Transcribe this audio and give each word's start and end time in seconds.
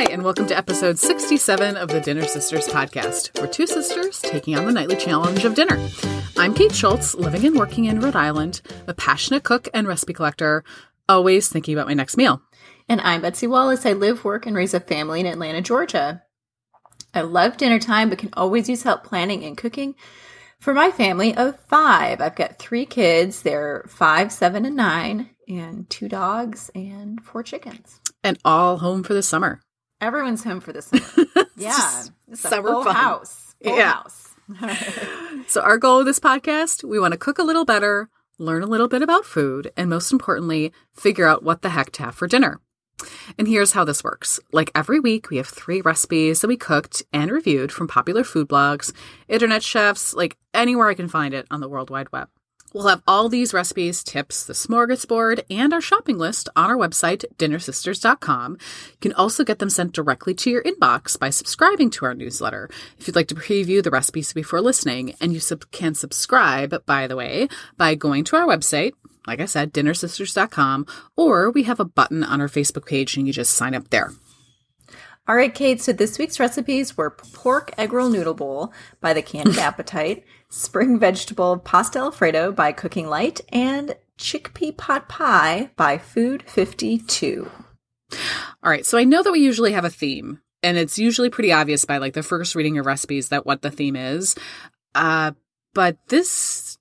Hi, 0.00 0.10
and 0.10 0.24
welcome 0.24 0.46
to 0.46 0.56
episode 0.56 0.98
67 0.98 1.76
of 1.76 1.90
the 1.90 2.00
Dinner 2.00 2.24
Sisters 2.24 2.66
podcast. 2.66 3.38
We're 3.38 3.46
two 3.46 3.66
sisters 3.66 4.18
taking 4.18 4.56
on 4.56 4.64
the 4.64 4.72
nightly 4.72 4.96
challenge 4.96 5.44
of 5.44 5.54
dinner. 5.54 5.78
I'm 6.38 6.54
Kate 6.54 6.74
Schultz, 6.74 7.14
living 7.14 7.44
and 7.44 7.54
working 7.54 7.84
in 7.84 8.00
Rhode 8.00 8.16
Island, 8.16 8.62
a 8.86 8.94
passionate 8.94 9.42
cook 9.42 9.68
and 9.74 9.86
recipe 9.86 10.14
collector, 10.14 10.64
always 11.06 11.50
thinking 11.50 11.74
about 11.74 11.86
my 11.86 11.92
next 11.92 12.16
meal. 12.16 12.40
And 12.88 13.02
I'm 13.02 13.20
Betsy 13.20 13.46
Wallace. 13.46 13.84
I 13.84 13.92
live, 13.92 14.24
work, 14.24 14.46
and 14.46 14.56
raise 14.56 14.72
a 14.72 14.80
family 14.80 15.20
in 15.20 15.26
Atlanta, 15.26 15.60
Georgia. 15.60 16.22
I 17.12 17.20
love 17.20 17.58
dinner 17.58 17.78
time, 17.78 18.08
but 18.08 18.16
can 18.16 18.30
always 18.32 18.70
use 18.70 18.84
help 18.84 19.04
planning 19.04 19.44
and 19.44 19.54
cooking. 19.54 19.96
For 20.60 20.72
my 20.72 20.90
family 20.90 21.36
of 21.36 21.60
five, 21.68 22.22
I've 22.22 22.36
got 22.36 22.58
three 22.58 22.86
kids. 22.86 23.42
They're 23.42 23.84
five, 23.86 24.32
seven, 24.32 24.64
and 24.64 24.76
nine, 24.76 25.28
and 25.46 25.90
two 25.90 26.08
dogs 26.08 26.70
and 26.74 27.22
four 27.22 27.42
chickens. 27.42 28.00
And 28.24 28.38
all 28.46 28.78
home 28.78 29.02
for 29.02 29.12
the 29.12 29.22
summer. 29.22 29.60
Everyone's 30.00 30.44
home 30.44 30.60
for 30.60 30.72
the 30.72 30.82
summer. 30.82 31.02
yeah, 31.56 32.04
it's 32.30 32.44
a 32.44 32.48
summer 32.48 32.68
full 32.70 32.84
fun. 32.84 32.94
house. 32.94 33.54
Full 33.62 33.76
Yeah. 33.76 33.92
house. 33.92 34.26
So, 35.46 35.60
our 35.62 35.78
goal 35.78 36.00
of 36.00 36.06
this 36.06 36.20
podcast 36.20 36.84
we 36.84 36.98
want 37.00 37.12
to 37.12 37.18
cook 37.18 37.38
a 37.38 37.42
little 37.42 37.64
better, 37.64 38.08
learn 38.38 38.62
a 38.62 38.66
little 38.66 38.88
bit 38.88 39.02
about 39.02 39.24
food, 39.24 39.72
and 39.76 39.88
most 39.90 40.12
importantly, 40.12 40.72
figure 40.94 41.26
out 41.26 41.42
what 41.42 41.62
the 41.62 41.70
heck 41.70 41.90
to 41.92 42.02
have 42.04 42.14
for 42.14 42.26
dinner. 42.28 42.60
And 43.38 43.48
here's 43.48 43.72
how 43.72 43.84
this 43.84 44.04
works. 44.04 44.38
Like 44.52 44.70
every 44.74 45.00
week, 45.00 45.30
we 45.30 45.38
have 45.38 45.48
three 45.48 45.80
recipes 45.80 46.40
that 46.40 46.48
we 46.48 46.56
cooked 46.56 47.02
and 47.12 47.30
reviewed 47.30 47.72
from 47.72 47.88
popular 47.88 48.22
food 48.24 48.48
blogs, 48.48 48.92
internet 49.28 49.62
chefs, 49.62 50.14
like 50.14 50.36
anywhere 50.52 50.88
I 50.88 50.94
can 50.94 51.08
find 51.08 51.32
it 51.34 51.46
on 51.50 51.60
the 51.60 51.68
World 51.68 51.90
Wide 51.90 52.12
Web. 52.12 52.28
We'll 52.72 52.86
have 52.86 53.02
all 53.06 53.28
these 53.28 53.52
recipes, 53.52 54.04
tips, 54.04 54.44
the 54.44 54.52
smorgasbord, 54.52 55.42
and 55.50 55.72
our 55.72 55.80
shopping 55.80 56.18
list 56.18 56.48
on 56.54 56.70
our 56.70 56.76
website, 56.76 57.24
dinnersisters.com. 57.36 58.52
You 58.52 58.96
can 59.00 59.12
also 59.14 59.42
get 59.42 59.58
them 59.58 59.70
sent 59.70 59.92
directly 59.92 60.34
to 60.34 60.50
your 60.50 60.62
inbox 60.62 61.18
by 61.18 61.30
subscribing 61.30 61.90
to 61.90 62.04
our 62.04 62.14
newsletter. 62.14 62.70
If 62.98 63.08
you'd 63.08 63.16
like 63.16 63.28
to 63.28 63.34
preview 63.34 63.82
the 63.82 63.90
recipes 63.90 64.32
before 64.32 64.60
listening, 64.60 65.14
and 65.20 65.32
you 65.32 65.40
sub- 65.40 65.70
can 65.72 65.94
subscribe, 65.94 66.86
by 66.86 67.08
the 67.08 67.16
way, 67.16 67.48
by 67.76 67.96
going 67.96 68.22
to 68.24 68.36
our 68.36 68.46
website, 68.46 68.92
like 69.26 69.40
I 69.40 69.46
said, 69.46 69.72
dinnersisters.com, 69.72 70.86
or 71.16 71.50
we 71.50 71.64
have 71.64 71.80
a 71.80 71.84
button 71.84 72.22
on 72.22 72.40
our 72.40 72.48
Facebook 72.48 72.86
page 72.86 73.16
and 73.16 73.26
you 73.26 73.32
just 73.32 73.52
sign 73.52 73.74
up 73.74 73.90
there. 73.90 74.12
All 75.28 75.36
right, 75.36 75.54
Kate. 75.54 75.80
So 75.80 75.92
this 75.92 76.18
week's 76.18 76.40
recipes 76.40 76.96
were 76.96 77.10
pork 77.10 77.72
egg 77.78 77.92
roll 77.92 78.08
noodle 78.08 78.34
bowl 78.34 78.72
by 79.00 79.12
the 79.12 79.22
Candid 79.22 79.58
Appetite, 79.58 80.24
spring 80.50 80.98
vegetable 80.98 81.58
pasta 81.58 82.00
alfredo 82.00 82.52
by 82.52 82.72
Cooking 82.72 83.06
Light, 83.08 83.40
and 83.48 83.96
chickpea 84.18 84.76
pot 84.76 85.08
pie 85.08 85.70
by 85.76 85.96
Food 85.96 86.42
52. 86.42 87.50
All 88.62 88.70
right, 88.70 88.84
so 88.84 88.98
I 88.98 89.04
know 89.04 89.22
that 89.22 89.32
we 89.32 89.40
usually 89.40 89.72
have 89.72 89.84
a 89.84 89.90
theme, 89.90 90.40
and 90.62 90.76
it's 90.76 90.98
usually 90.98 91.30
pretty 91.30 91.52
obvious 91.52 91.84
by 91.84 91.98
like 91.98 92.14
the 92.14 92.22
first 92.22 92.54
reading 92.54 92.76
of 92.78 92.84
recipes 92.84 93.28
that 93.28 93.46
what 93.46 93.62
the 93.62 93.70
theme 93.70 93.96
is. 93.96 94.34
Uh, 94.94 95.32
but 95.72 95.96
this 96.08 96.76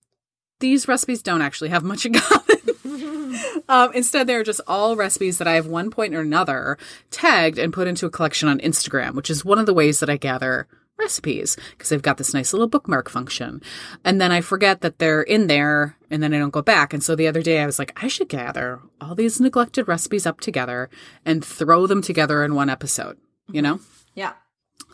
these 0.59 0.88
recipes 0.88 1.22
don't 1.22 1.42
actually 1.42 1.70
have 1.70 1.83
much 1.83 2.06
in 2.06 2.14
common. 2.16 3.36
um, 3.70 3.94
instead, 3.94 4.28
they're 4.28 4.44
just 4.44 4.59
all 4.67 4.95
recipes 4.95 5.38
that 5.38 5.48
I 5.48 5.54
have 5.54 5.67
one 5.67 5.89
point 5.92 6.16
or 6.16 6.22
another 6.22 6.78
tagged 7.11 7.58
and 7.58 7.72
put 7.72 7.88
into 7.88 8.06
a 8.06 8.09
collection 8.09 8.50
on 8.50 8.59
Instagram, 8.59 9.14
which 9.14 9.30
is 9.30 9.45
one 9.45 9.59
of 9.59 9.67
the 9.67 9.73
ways 9.73 10.00
that 10.00 10.09
I 10.09 10.17
gather 10.17 10.67
recipes 11.00 11.58
because 11.72 11.89
they've 11.89 12.02
got 12.02 12.17
this 12.17 12.33
nice 12.33 12.53
little 12.53 12.67
bookmark 12.67 13.09
function. 13.09 13.61
And 14.05 14.19
then 14.19 14.31
I 14.31 14.42
forget 14.42 14.81
that 14.81 15.00
they're 15.00 15.22
in 15.22 15.47
there 15.47 15.95
and 16.11 16.22
then 16.22 16.33
I 16.33 16.39
don't 16.39 16.50
go 16.50 16.61
back. 16.61 16.94
And 16.94 17.03
so 17.03 17.16
the 17.16 17.28
other 17.28 17.42
day 17.42 17.61
I 17.61 17.66
was 17.66 17.80
like, 17.80 17.97
I 18.02 18.08
should 18.08 18.30
gather 18.30 18.81
all 19.00 19.16
these 19.16 19.39
neglected 19.39 19.88
recipes 19.88 20.25
up 20.25 20.39
together 20.42 20.89
and 21.25 21.44
throw 21.44 21.88
them 21.88 22.02
together 22.02 22.44
in 22.44 22.55
one 22.55 22.70
episode, 22.70 23.17
you 23.47 23.61
mm-hmm. 23.61 23.72
know? 23.72 23.80
Yeah. 24.16 24.33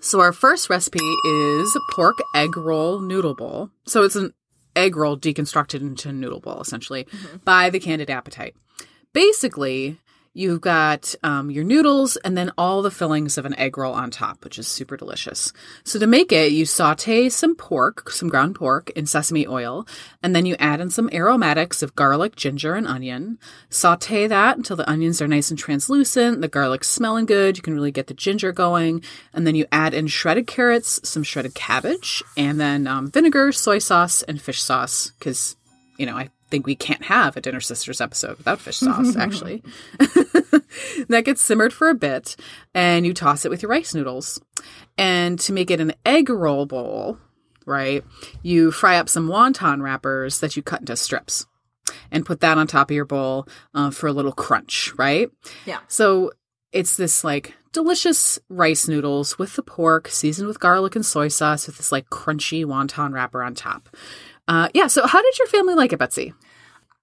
So 0.01 0.19
our 0.19 0.33
first 0.33 0.69
recipe 0.69 0.99
is 0.99 1.77
pork 1.91 2.17
egg 2.35 2.55
roll 2.57 2.99
noodle 2.99 3.35
bowl. 3.35 3.71
So 3.85 4.03
it's 4.03 4.15
an 4.15 4.33
egg 4.75 4.95
roll 4.95 5.17
deconstructed 5.17 5.81
into 5.81 6.09
a 6.09 6.13
noodle 6.13 6.39
bowl, 6.39 6.61
essentially, 6.61 7.05
mm-hmm. 7.05 7.37
by 7.43 7.69
the 7.69 7.79
Candid 7.79 8.09
Appetite. 8.09 8.55
Basically, 9.13 9.97
you've 10.35 10.59
got 10.59 11.15
um, 11.23 11.49
your 11.49 11.63
noodles 11.63 12.17
and 12.17 12.37
then 12.37 12.51
all 12.57 12.81
the 12.81 12.91
fillings 12.91 13.37
of 13.37 13.45
an 13.45 13.57
egg 13.57 13.77
roll 13.77 13.93
on 13.93 14.11
top, 14.11 14.43
which 14.43 14.59
is 14.59 14.67
super 14.67 14.97
delicious. 14.97 15.53
So 15.85 15.97
to 15.97 16.05
make 16.05 16.33
it, 16.33 16.51
you 16.51 16.65
saute 16.65 17.29
some 17.29 17.55
pork, 17.55 18.11
some 18.11 18.27
ground 18.27 18.55
pork 18.55 18.89
in 18.91 19.05
sesame 19.05 19.47
oil, 19.47 19.87
and 20.21 20.35
then 20.35 20.45
you 20.45 20.57
add 20.59 20.81
in 20.81 20.89
some 20.89 21.09
aromatics 21.13 21.81
of 21.81 21.95
garlic, 21.95 22.35
ginger, 22.35 22.75
and 22.75 22.85
onion. 22.85 23.39
Saute 23.69 24.27
that 24.27 24.57
until 24.57 24.75
the 24.75 24.89
onions 24.89 25.21
are 25.21 25.27
nice 25.27 25.49
and 25.49 25.57
translucent, 25.57 26.41
the 26.41 26.49
garlic's 26.49 26.89
smelling 26.89 27.25
good, 27.25 27.55
you 27.55 27.63
can 27.63 27.73
really 27.73 27.91
get 27.91 28.07
the 28.07 28.13
ginger 28.13 28.51
going, 28.51 29.01
and 29.33 29.47
then 29.47 29.55
you 29.55 29.65
add 29.71 29.93
in 29.93 30.07
shredded 30.07 30.47
carrots, 30.47 30.99
some 31.07 31.23
shredded 31.23 31.55
cabbage, 31.55 32.21
and 32.35 32.59
then 32.59 32.87
um, 32.87 33.09
vinegar, 33.09 33.53
soy 33.53 33.79
sauce, 33.79 34.21
and 34.23 34.41
fish 34.41 34.61
sauce, 34.61 35.11
because, 35.17 35.55
you 35.97 36.05
know, 36.05 36.17
I 36.17 36.29
think 36.55 36.65
we 36.65 36.75
can't 36.75 37.03
have 37.03 37.35
a 37.35 37.41
Dinner 37.41 37.59
Sisters 37.59 37.99
episode 37.99 38.37
without 38.37 38.61
fish 38.61 38.77
sauce, 38.77 39.15
actually. 39.17 39.61
that 41.09 41.23
gets 41.25 41.41
simmered 41.41 41.73
for 41.73 41.89
a 41.89 41.93
bit, 41.93 42.37
and 42.73 43.05
you 43.05 43.13
toss 43.13 43.43
it 43.43 43.51
with 43.51 43.61
your 43.61 43.69
rice 43.69 43.93
noodles. 43.93 44.39
And 44.97 45.37
to 45.41 45.51
make 45.51 45.69
it 45.69 45.81
an 45.81 45.93
egg 46.05 46.29
roll 46.29 46.65
bowl, 46.65 47.17
right, 47.65 48.05
you 48.41 48.71
fry 48.71 48.97
up 48.97 49.09
some 49.09 49.27
wonton 49.27 49.81
wrappers 49.81 50.39
that 50.39 50.55
you 50.55 50.63
cut 50.63 50.79
into 50.79 50.95
strips 50.95 51.45
and 52.09 52.25
put 52.25 52.39
that 52.39 52.57
on 52.57 52.67
top 52.67 52.89
of 52.89 52.95
your 52.95 53.03
bowl 53.03 53.49
uh, 53.73 53.91
for 53.91 54.07
a 54.07 54.13
little 54.13 54.31
crunch, 54.31 54.93
right? 54.97 55.29
Yeah. 55.65 55.79
So 55.89 56.31
it's 56.71 56.95
this 56.95 57.25
like 57.25 57.53
delicious 57.73 58.39
rice 58.47 58.87
noodles 58.87 59.37
with 59.37 59.57
the 59.57 59.61
pork 59.61 60.07
seasoned 60.07 60.47
with 60.47 60.61
garlic 60.61 60.95
and 60.95 61.05
soy 61.05 61.27
sauce 61.27 61.67
with 61.67 61.75
this 61.75 61.91
like 61.91 62.09
crunchy 62.09 62.63
wonton 62.63 63.11
wrapper 63.11 63.43
on 63.43 63.55
top. 63.55 63.89
Uh, 64.47 64.69
yeah. 64.73 64.87
So 64.87 65.05
how 65.05 65.21
did 65.21 65.37
your 65.37 65.47
family 65.47 65.75
like 65.75 65.91
it, 65.91 65.99
Betsy? 65.99 66.33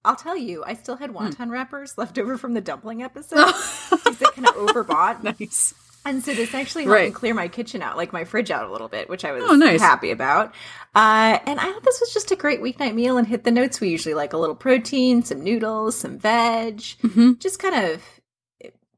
I'll 0.04 0.16
tell 0.16 0.36
you, 0.36 0.64
I 0.66 0.74
still 0.74 0.96
had 0.96 1.10
Hmm. 1.10 1.16
wonton 1.18 1.50
wrappers 1.50 1.96
left 1.96 2.18
over 2.18 2.36
from 2.36 2.54
the 2.54 2.60
dumpling 2.60 3.02
episode. 3.02 3.36
because 3.90 4.18
they 4.18 4.26
kind 4.34 4.48
of 4.48 4.54
overbought. 4.56 5.22
Nice. 5.22 5.74
And 6.04 6.24
so 6.24 6.34
this 6.34 6.52
actually 6.52 6.84
helped 6.86 7.00
me 7.00 7.10
clear 7.12 7.32
my 7.34 7.46
kitchen 7.46 7.80
out, 7.80 7.96
like 7.96 8.12
my 8.12 8.24
fridge 8.24 8.50
out 8.50 8.66
a 8.68 8.72
little 8.72 8.88
bit, 8.88 9.08
which 9.08 9.24
I 9.24 9.30
was 9.30 9.44
Oh, 9.46 9.54
nice. 9.54 9.80
happy 9.80 10.10
about. 10.10 10.48
Uh, 10.96 11.38
and 11.46 11.60
I 11.60 11.64
thought 11.72 11.84
this 11.84 12.00
was 12.00 12.12
just 12.12 12.32
a 12.32 12.36
great 12.36 12.60
weeknight 12.60 12.94
meal 12.96 13.16
and 13.18 13.26
hit 13.28 13.44
the 13.44 13.52
notes 13.52 13.80
we 13.80 13.88
usually 13.90 14.14
like 14.14 14.32
a 14.32 14.36
little 14.36 14.56
protein, 14.56 15.22
some 15.22 15.44
noodles, 15.44 15.96
some 15.96 16.18
veg, 16.18 16.78
Mhm. 16.78 17.38
just 17.38 17.60
kind 17.60 17.76
of, 17.76 18.02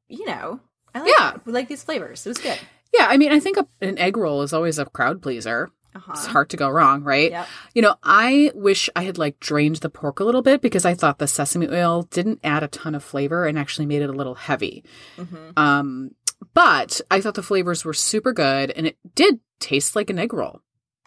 you 0.09 0.25
know, 0.27 0.61
I 0.95 1.01
like, 1.01 1.13
Yeah. 1.19 1.37
we 1.45 1.53
like 1.53 1.69
these 1.69 1.83
flavors. 1.85 2.25
It 2.25 2.31
was 2.31 2.39
good. 2.39 2.59
Yeah, 2.95 3.07
I 3.11 3.19
mean, 3.19 3.33
I 3.33 3.41
think 3.41 3.59
a, 3.59 3.67
an 3.83 3.99
egg 3.99 4.17
roll 4.17 4.41
is 4.41 4.55
always 4.55 4.79
a 4.79 4.87
crowd 4.87 5.21
pleaser. 5.21 5.71
Uh-huh. 5.95 6.13
It's 6.13 6.27
hard 6.27 6.51
to 6.51 6.57
go 6.57 6.69
wrong, 6.69 7.03
right? 7.05 7.31
Yep. 7.31 7.47
You 7.75 7.83
know, 7.83 7.95
I 8.03 8.51
wish 8.55 8.91
I 8.97 9.03
had 9.05 9.17
like 9.17 9.39
drained 9.39 9.77
the 9.77 9.89
pork 9.91 10.19
a 10.21 10.25
little 10.25 10.43
bit 10.43 10.61
because 10.61 10.85
I 10.85 10.95
thought 10.95 11.19
the 11.19 11.29
sesame 11.29 11.69
oil 11.69 12.03
didn't 12.11 12.41
add 12.43 12.63
a 12.65 12.69
ton 12.69 12.95
of 12.97 13.05
flavor 13.05 13.47
and 13.47 13.59
actually 13.59 13.87
made 13.87 14.03
it 14.03 14.11
a 14.11 14.13
little 14.13 14.35
heavy. 14.35 14.85
Mhm. 15.17 15.57
Um, 15.57 16.11
but 16.53 17.01
I 17.11 17.21
thought 17.21 17.35
the 17.35 17.43
flavors 17.43 17.85
were 17.85 17.95
super 17.95 18.33
good 18.33 18.71
and 18.73 18.87
it 18.89 18.97
did 19.15 19.39
taste 19.61 19.95
like 19.95 20.11
an 20.11 20.19
egg 20.19 20.33
roll, 20.33 20.61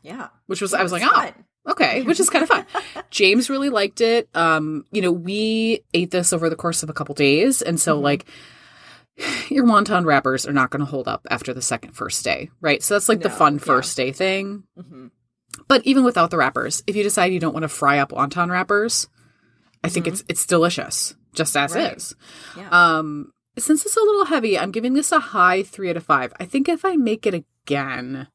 Yeah. 0.04 0.30
which 0.46 0.62
was 0.62 0.74
It 0.74 0.80
I 0.80 0.84
was 0.84 0.92
was 0.94 1.02
like, 1.02 1.12
fun. 1.12 1.34
oh, 1.66 1.72
okay, 1.72 2.02
which 2.08 2.20
is 2.22 2.30
kind 2.30 2.44
of 2.44 2.50
fun. 2.50 2.66
James 3.12 3.50
really 3.50 3.70
liked 3.70 4.00
it. 4.02 4.30
Um, 4.34 4.86
you 4.92 5.02
know, 5.02 5.12
we 5.12 5.82
ate 5.94 6.12
this 6.12 6.32
over 6.32 6.50
the 6.50 6.56
course 6.56 6.82
of 6.82 6.90
a 6.90 6.94
couple 6.94 7.14
days, 7.14 7.62
and 7.62 7.78
so 7.80 7.98
Mhm. 8.00 8.04
like 8.04 8.26
your 9.50 9.66
wonton 9.66 10.06
wrappers 10.06 10.46
are 10.48 10.54
not 10.54 10.70
going 10.70 10.80
to 10.82 10.86
hold 10.86 11.08
up 11.08 11.26
after 11.30 11.54
the 11.54 11.62
second 11.62 11.94
first 11.94 12.24
day, 12.24 12.50
right? 12.62 12.82
So 12.84 12.94
that's 12.96 13.10
like 13.10 13.22
the 13.22 13.30
No, 13.30 13.36
fun 13.36 13.54
yeah. 13.56 13.60
first 13.60 13.98
day 13.98 14.12
thing. 14.12 14.64
Mhm. 14.78 15.12
But 15.68 15.86
even 15.86 16.04
without 16.04 16.30
the 16.30 16.38
wrappers, 16.38 16.84
if 16.88 16.96
you 16.96 17.04
decide 17.04 17.34
you 17.34 17.40
don't 17.40 17.54
want 17.54 17.64
to 17.64 17.70
fry 17.70 17.98
up 18.00 18.12
wonton 18.12 18.50
wrappers, 18.52 19.08
I 19.84 19.90
think 19.90 20.06
Mhm. 20.06 20.10
it's 20.10 20.24
it's 20.28 20.46
delicious 20.46 21.16
just 21.34 21.56
as 21.58 21.74
Right. 21.74 21.96
is. 21.98 22.16
Yeah. 22.56 22.70
Um, 22.70 23.32
since 23.58 23.86
it's 23.86 23.98
a 23.98 24.02
little 24.02 24.26
heavy, 24.26 24.58
I'm 24.58 24.72
giving 24.72 24.94
this 24.94 25.12
a 25.12 25.20
high 25.20 25.64
three 25.64 25.90
out 25.90 25.98
of 25.98 26.04
five. 26.04 26.32
I 26.40 26.46
think 26.46 26.70
if 26.70 26.86
I 26.86 26.96
make 26.96 27.26
it 27.26 27.34
again, 27.34 28.28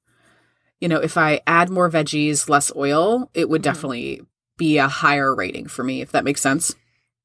you 0.80 0.88
know, 0.88 0.98
if 0.98 1.16
I 1.16 1.40
add 1.46 1.70
more 1.70 1.88
veggies, 1.90 2.48
less 2.48 2.72
oil, 2.74 3.30
it 3.34 3.48
would 3.48 3.60
Mhm. 3.60 3.64
definitely 3.64 4.22
be 4.56 4.78
a 4.78 4.88
higher 4.88 5.34
rating 5.34 5.66
for 5.68 5.84
me. 5.84 6.00
If 6.00 6.10
that 6.12 6.24
makes 6.24 6.40
sense. 6.40 6.74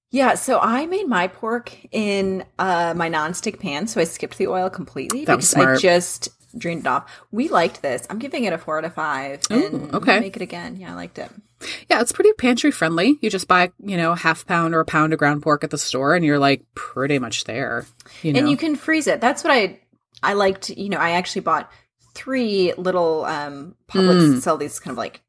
Yeah, 0.09 0.36
so 0.36 0.59
I 0.59 0.86
made 0.86 1.07
my 1.07 1.27
pork 1.27 1.74
in 1.92 2.45
uh, 2.57 2.94
my 2.95 3.09
nonstick 3.09 3.59
pan, 3.59 3.88
so 3.88 4.00
I 4.00 4.06
skipped 4.06 4.38
the 4.38 4.48
oil 4.48 4.69
completely 4.69 5.25
That 5.25 5.36
because 5.38 5.54
I 5.56 5.75
just 5.77 6.30
drained 6.57 6.81
it 6.81 6.88
off. 6.88 7.12
We 7.31 7.50
liked 7.50 7.81
this. 7.81 8.07
I'm 8.09 8.18
giving 8.19 8.45
it 8.45 8.54
a 8.54 8.57
four 8.57 8.77
out 8.77 8.86
of 8.86 8.94
five. 8.94 9.42
Ooh, 9.51 9.89
okay. 9.94 10.19
Make 10.21 10.38
it 10.38 10.42
again. 10.42 10.77
Yeah, 10.77 10.94
I 10.94 10.95
liked 10.95 11.19
it. 11.19 11.30
Yeah, 11.89 12.01
it's 12.01 12.12
pretty 12.12 12.31
pantry 12.33 12.71
friendly. 12.71 13.18
You 13.21 13.30
just 13.30 13.48
buy, 13.48 13.71
you 13.83 13.98
know, 13.98 14.13
a 14.13 14.15
half 14.15 14.45
pound 14.45 14.74
or 14.75 14.80
a 14.80 14.86
pound 14.86 15.12
of 15.12 15.19
ground 15.19 15.42
pork 15.44 15.63
at 15.63 15.71
the 15.71 15.77
store, 15.77 16.15
and 16.15 16.24
you're 16.24 16.39
like 16.39 16.63
pretty 16.74 17.19
much 17.19 17.44
there. 17.44 17.86
You 18.21 18.31
know, 18.31 18.39
And 18.39 18.50
you 18.50 18.56
can 18.56 18.75
freeze 18.75 19.07
it. 19.07 19.19
That's 19.19 19.44
what 19.44 19.51
I 19.51 19.80
I 20.24 20.33
liked. 20.33 20.69
You 20.69 20.89
know, 20.89 20.98
I 20.98 21.12
actually 21.12 21.42
bought 21.42 21.69
three 22.13 22.74
little 22.77 23.25
um 23.25 23.75
Publix 23.89 24.36
Mm. 24.38 24.42
sell 24.42 24.57
these 24.57 24.80
kind 24.80 24.94
of 24.94 24.98
like 24.98 25.21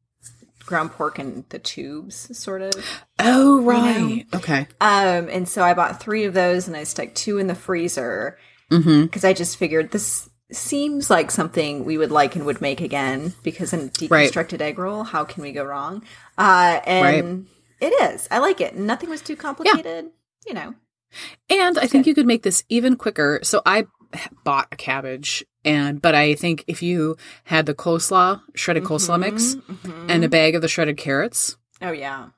ground 0.69 0.93
pork 0.93 1.19
in 1.19 1.44
the 1.49 1.59
tubes, 1.59 2.37
sort 2.38 2.62
of. 2.62 2.73
oh 3.19 3.59
know? 3.59 3.62
right, 3.62 4.26
okay. 4.35 4.69
Um, 4.81 5.29
and 5.29 5.49
so 5.49 5.62
I 5.62 5.75
bought 5.75 6.00
three 6.00 6.25
of 6.25 6.35
those, 6.35 6.69
and 6.69 6.76
I 6.76 6.85
stuck 6.85 7.15
two 7.15 7.38
in 7.38 7.47
the 7.49 7.55
freezer. 7.55 8.38
Mm-hmm. 8.70 9.05
because 9.05 9.25
I 9.25 9.32
just 9.32 9.56
figured 9.56 9.93
this 9.93 10.29
seems 10.53 11.09
like 11.09 11.31
something 11.31 11.87
we 11.87 11.97
would 11.97 12.11
like 12.11 12.37
and 12.37 12.44
would 12.44 12.61
make 12.61 12.82
again 12.82 13.32
because 13.43 13.73
in 13.73 13.88
deconstructed 13.88 14.61
egg 14.61 14.79
roll, 14.79 15.05
how 15.05 15.25
can 15.25 15.43
we 15.43 15.53
go 15.53 15.65
wrong? 15.65 16.05
Uh, 16.37 16.81
and 16.87 17.47
it 17.81 18.12
is. 18.12 18.29
I 18.31 18.38
like 18.38 18.61
it. 18.61 18.76
Nothing 18.76 19.09
was 19.09 19.23
too 19.23 19.37
complicated. 19.37 20.11
You 20.47 20.55
know. 20.55 20.75
And 21.49 21.79
I 21.79 21.87
think 21.87 22.06
you 22.06 22.14
could 22.14 22.26
make 22.26 22.43
this 22.43 22.62
even 22.69 22.97
quicker. 22.97 23.41
So 23.43 23.62
I 23.64 23.87
bought 24.45 24.69
a 24.73 24.77
cabbage 24.77 25.45
and 25.65 26.01
but 26.01 26.15
I 26.15 26.35
think 26.35 26.65
if 26.67 26.83
you 26.83 27.17
had 27.45 27.67
the 27.67 27.75
coleslaw, 27.75 28.41
shredded 28.55 28.85
coleslaw 28.85 29.19
mix 29.21 29.55
Mhm. 29.57 30.11
and 30.11 30.25
a 30.25 30.29
bag 30.29 30.55
of 30.55 30.63
the 30.63 30.69
shredded 30.69 30.97
carrots, 30.97 31.57
oh 31.83 31.91
yeah, 31.93 32.29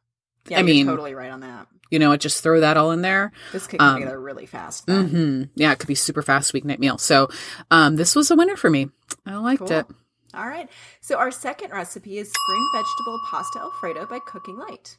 yeah. 0.49 0.57
I 0.57 0.61
you're 0.61 0.67
mean- 0.67 0.87
totally 0.87 1.15
right 1.15 1.31
on 1.31 1.41
that. 1.41 1.67
you 1.91 1.99
know, 1.99 2.17
just 2.17 2.43
throw 2.43 2.61
that 2.61 2.77
all 2.77 2.91
in 2.93 3.03
there. 3.03 3.33
This 3.53 3.67
could 3.67 3.79
come 3.81 3.89
um, 3.97 4.01
together 4.01 4.21
really 4.21 4.47
fast. 4.47 4.87
then. 4.87 5.09
hmm 5.09 5.43
Yeah, 5.55 5.73
it 5.73 5.79
could 5.79 5.89
be 5.89 5.95
super 5.95 6.23
fast 6.23 6.53
weeknight 6.53 6.79
meal. 6.81 6.99
So 6.99 7.29
um 7.71 7.97
this 7.97 8.15
was 8.17 8.31
a 8.31 8.37
winner 8.37 8.57
for 8.57 8.71
me. 8.71 8.91
I 9.27 9.37
liked 9.37 9.61
Cool. 9.61 9.73
it. 9.73 9.87
All 10.35 10.47
right. 10.47 10.69
So 11.01 11.17
our 11.17 11.31
second 11.33 11.73
recipe 11.73 12.19
is 12.19 12.29
spring 12.33 12.69
vegetable 12.75 13.21
pasta 13.31 13.59
alfredo 13.61 14.07
by 14.07 14.21
Cooking 14.27 14.57
Light. 14.57 14.97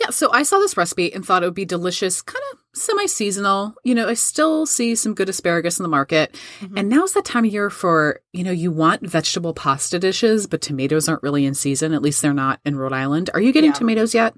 Yeah, 0.00 0.10
so 0.10 0.30
I 0.32 0.42
saw 0.44 0.58
this 0.58 0.76
recipe 0.76 1.12
and 1.12 1.24
thought 1.26 1.42
it 1.42 1.46
would 1.46 1.54
be 1.54 1.64
delicious, 1.64 2.22
kind 2.22 2.42
of 2.52 2.57
semi 2.74 3.06
seasonal. 3.06 3.74
You 3.84 3.94
know, 3.94 4.08
I 4.08 4.14
still 4.14 4.66
see 4.66 4.94
some 4.94 5.14
good 5.14 5.28
asparagus 5.28 5.78
in 5.78 5.82
the 5.82 5.88
market. 5.88 6.34
Mm-hmm. 6.60 6.78
And 6.78 6.88
now's 6.88 7.12
that 7.14 7.24
time 7.24 7.44
of 7.44 7.52
year 7.52 7.70
for, 7.70 8.20
you 8.32 8.44
know, 8.44 8.50
you 8.50 8.70
want 8.70 9.02
vegetable 9.06 9.54
pasta 9.54 9.98
dishes, 9.98 10.46
but 10.46 10.60
tomatoes 10.60 11.08
aren't 11.08 11.22
really 11.22 11.44
in 11.44 11.54
season. 11.54 11.92
At 11.94 12.02
least 12.02 12.22
they're 12.22 12.32
not 12.34 12.60
in 12.64 12.76
Rhode 12.76 12.92
Island. 12.92 13.30
Are 13.34 13.40
you 13.40 13.52
getting 13.52 13.70
Yeah. 13.70 13.74
tomatoes 13.78 14.14
yet? 14.14 14.34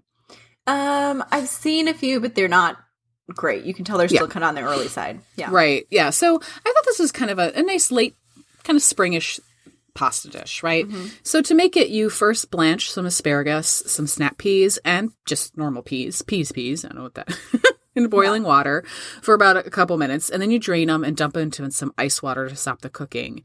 Um, 0.67 1.25
I've 1.31 1.49
seen 1.49 1.88
a 1.88 1.94
few, 1.94 2.21
but 2.21 2.35
they're 2.35 2.49
not 2.49 2.79
great. 3.35 3.65
You 3.65 3.75
can 3.75 3.85
tell 3.85 3.99
they're 3.99 4.06
Yeah. 4.09 4.19
still 4.19 4.29
kind 4.29 4.44
of 4.44 4.49
on 4.49 4.55
the 4.55 4.62
early 4.62 4.88
side. 4.88 5.21
Yeah. 5.37 5.49
Right. 5.50 5.87
Yeah. 5.91 6.11
So 6.11 6.37
I 6.37 6.38
thought 6.73 6.85
this 6.85 6.99
was 6.99 7.12
kind 7.12 7.31
of 7.31 7.38
a, 7.38 7.53
a 7.55 7.62
nice 7.62 7.91
late, 7.91 8.15
kind 8.65 8.77
of 8.77 8.82
springish 8.82 9.38
pasta 9.94 10.29
dish, 10.29 10.62
right? 10.62 10.87
Mm-hmm. 10.87 11.06
So 11.25 11.43
to 11.43 11.55
make 11.55 11.77
it, 11.77 11.88
you 11.88 12.11
first 12.11 12.50
blanch 12.50 12.91
some 12.91 13.06
asparagus, 13.06 13.82
some 13.87 14.06
snap 14.06 14.38
peas, 14.38 14.79
and 14.85 15.11
just 15.27 15.56
normal 15.56 15.82
peas, 15.82 16.23
peas, 16.23 16.53
peas. 16.53 16.85
I 16.85 16.88
don't 16.88 16.97
know 16.99 17.03
what 17.05 17.15
that. 17.15 17.37
In 17.96 18.06
boiling 18.08 18.44
water 18.44 18.84
for 19.20 19.34
about 19.34 19.56
a 19.56 19.70
couple 19.70 19.98
minutes, 19.98 20.31
and 20.31 20.40
then 20.40 20.50
you 20.52 20.60
drain 20.60 20.87
them 20.88 21.02
and 21.02 21.16
dump 21.16 21.37
into 21.37 21.69
some 21.72 21.92
ice 21.98 22.22
water 22.22 22.48
to 22.48 22.54
stop 22.54 22.82
the 22.82 22.88
cooking, 22.88 23.42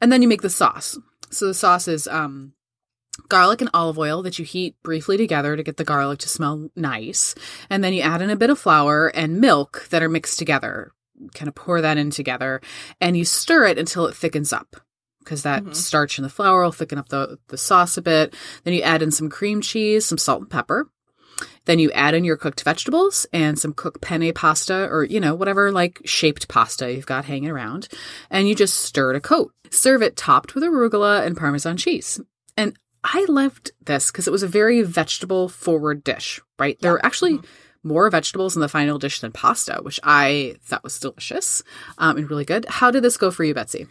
and 0.00 0.12
then 0.12 0.20
you 0.20 0.28
make 0.28 0.42
the 0.42 0.50
sauce. 0.50 0.98
So 1.30 1.46
the 1.46 1.54
sauce 1.54 1.88
is 1.88 2.06
um, 2.06 2.52
garlic 3.28 3.62
and 3.62 3.70
olive 3.72 3.98
oil 3.98 4.22
that 4.22 4.38
you 4.38 4.44
heat 4.44 4.76
briefly 4.82 5.16
together 5.16 5.56
to 5.56 5.62
get 5.62 5.78
the 5.78 5.84
garlic 5.84 6.18
to 6.20 6.28
smell 6.28 6.68
nice, 6.76 7.34
and 7.70 7.82
then 7.82 7.94
you 7.94 8.02
add 8.02 8.20
in 8.20 8.28
a 8.28 8.36
bit 8.36 8.50
of 8.50 8.58
flour 8.58 9.08
and 9.08 9.40
milk 9.40 9.86
that 9.88 10.02
are 10.02 10.10
mixed 10.10 10.38
together. 10.38 10.92
Kind 11.34 11.48
of 11.48 11.54
pour 11.54 11.80
that 11.80 11.96
in 11.96 12.10
together, 12.10 12.60
and 13.00 13.16
you 13.16 13.24
stir 13.24 13.64
it 13.64 13.78
until 13.78 14.06
it 14.06 14.14
thickens 14.14 14.52
up 14.52 14.76
because 15.20 15.42
that 15.42 15.64
Mhm. 15.64 15.74
starch 15.74 16.18
in 16.18 16.22
the 16.22 16.28
flour 16.28 16.62
will 16.62 16.70
thicken 16.70 16.98
up 16.98 17.08
the, 17.08 17.38
the 17.48 17.56
sauce 17.56 17.96
a 17.96 18.02
bit. 18.02 18.34
Then 18.64 18.74
you 18.74 18.82
add 18.82 19.00
in 19.02 19.10
some 19.10 19.30
cream 19.30 19.62
cheese, 19.62 20.04
some 20.04 20.18
salt 20.18 20.42
and 20.42 20.50
pepper. 20.50 20.88
Then 21.66 21.78
you 21.78 21.92
add 21.92 22.14
in 22.14 22.24
your 22.24 22.36
cooked 22.36 22.62
vegetables 22.62 23.26
and 23.32 23.58
some 23.58 23.72
cooked 23.74 24.00
penne 24.00 24.32
pasta 24.32 24.88
or, 24.88 25.04
you 25.04 25.20
know, 25.20 25.34
whatever 25.34 25.70
like 25.70 26.00
shaped 26.04 26.48
pasta 26.48 26.92
you've 26.92 27.06
got 27.06 27.24
hanging 27.26 27.50
around. 27.50 27.88
And 28.30 28.48
you 28.48 28.54
just 28.54 28.80
stir 28.80 29.10
it 29.10 29.16
a 29.16 29.20
coat. 29.20 29.52
Serve 29.70 30.00
it 30.02 30.16
topped 30.16 30.54
with 30.54 30.64
arugula 30.64 31.26
and 31.26 31.36
Parmesan 31.36 31.76
cheese. 31.76 32.20
And 32.56 32.76
I 33.04 33.26
loved 33.28 33.72
this 33.84 34.10
because 34.10 34.26
it 34.26 34.32
was 34.32 34.42
a 34.42 34.48
very 34.48 34.82
vegetable 34.82 35.48
forward 35.48 36.02
dish, 36.02 36.40
right? 36.58 36.78
There 36.80 36.90
Yeah. 36.90 36.94
were 36.94 37.06
actually 37.06 37.40
more 37.82 38.08
vegetables 38.10 38.56
in 38.56 38.62
the 38.62 38.68
final 38.68 38.98
dish 38.98 39.20
than 39.20 39.30
pasta, 39.30 39.78
which 39.82 40.00
I 40.02 40.56
thought 40.64 40.82
was 40.82 40.98
delicious 40.98 41.62
um, 41.98 42.16
and 42.16 42.28
really 42.28 42.44
good. 42.44 42.64
How 42.68 42.90
did 42.90 43.04
this 43.04 43.16
go 43.16 43.30
for 43.30 43.44
you, 43.44 43.54
Betsy? 43.54 43.86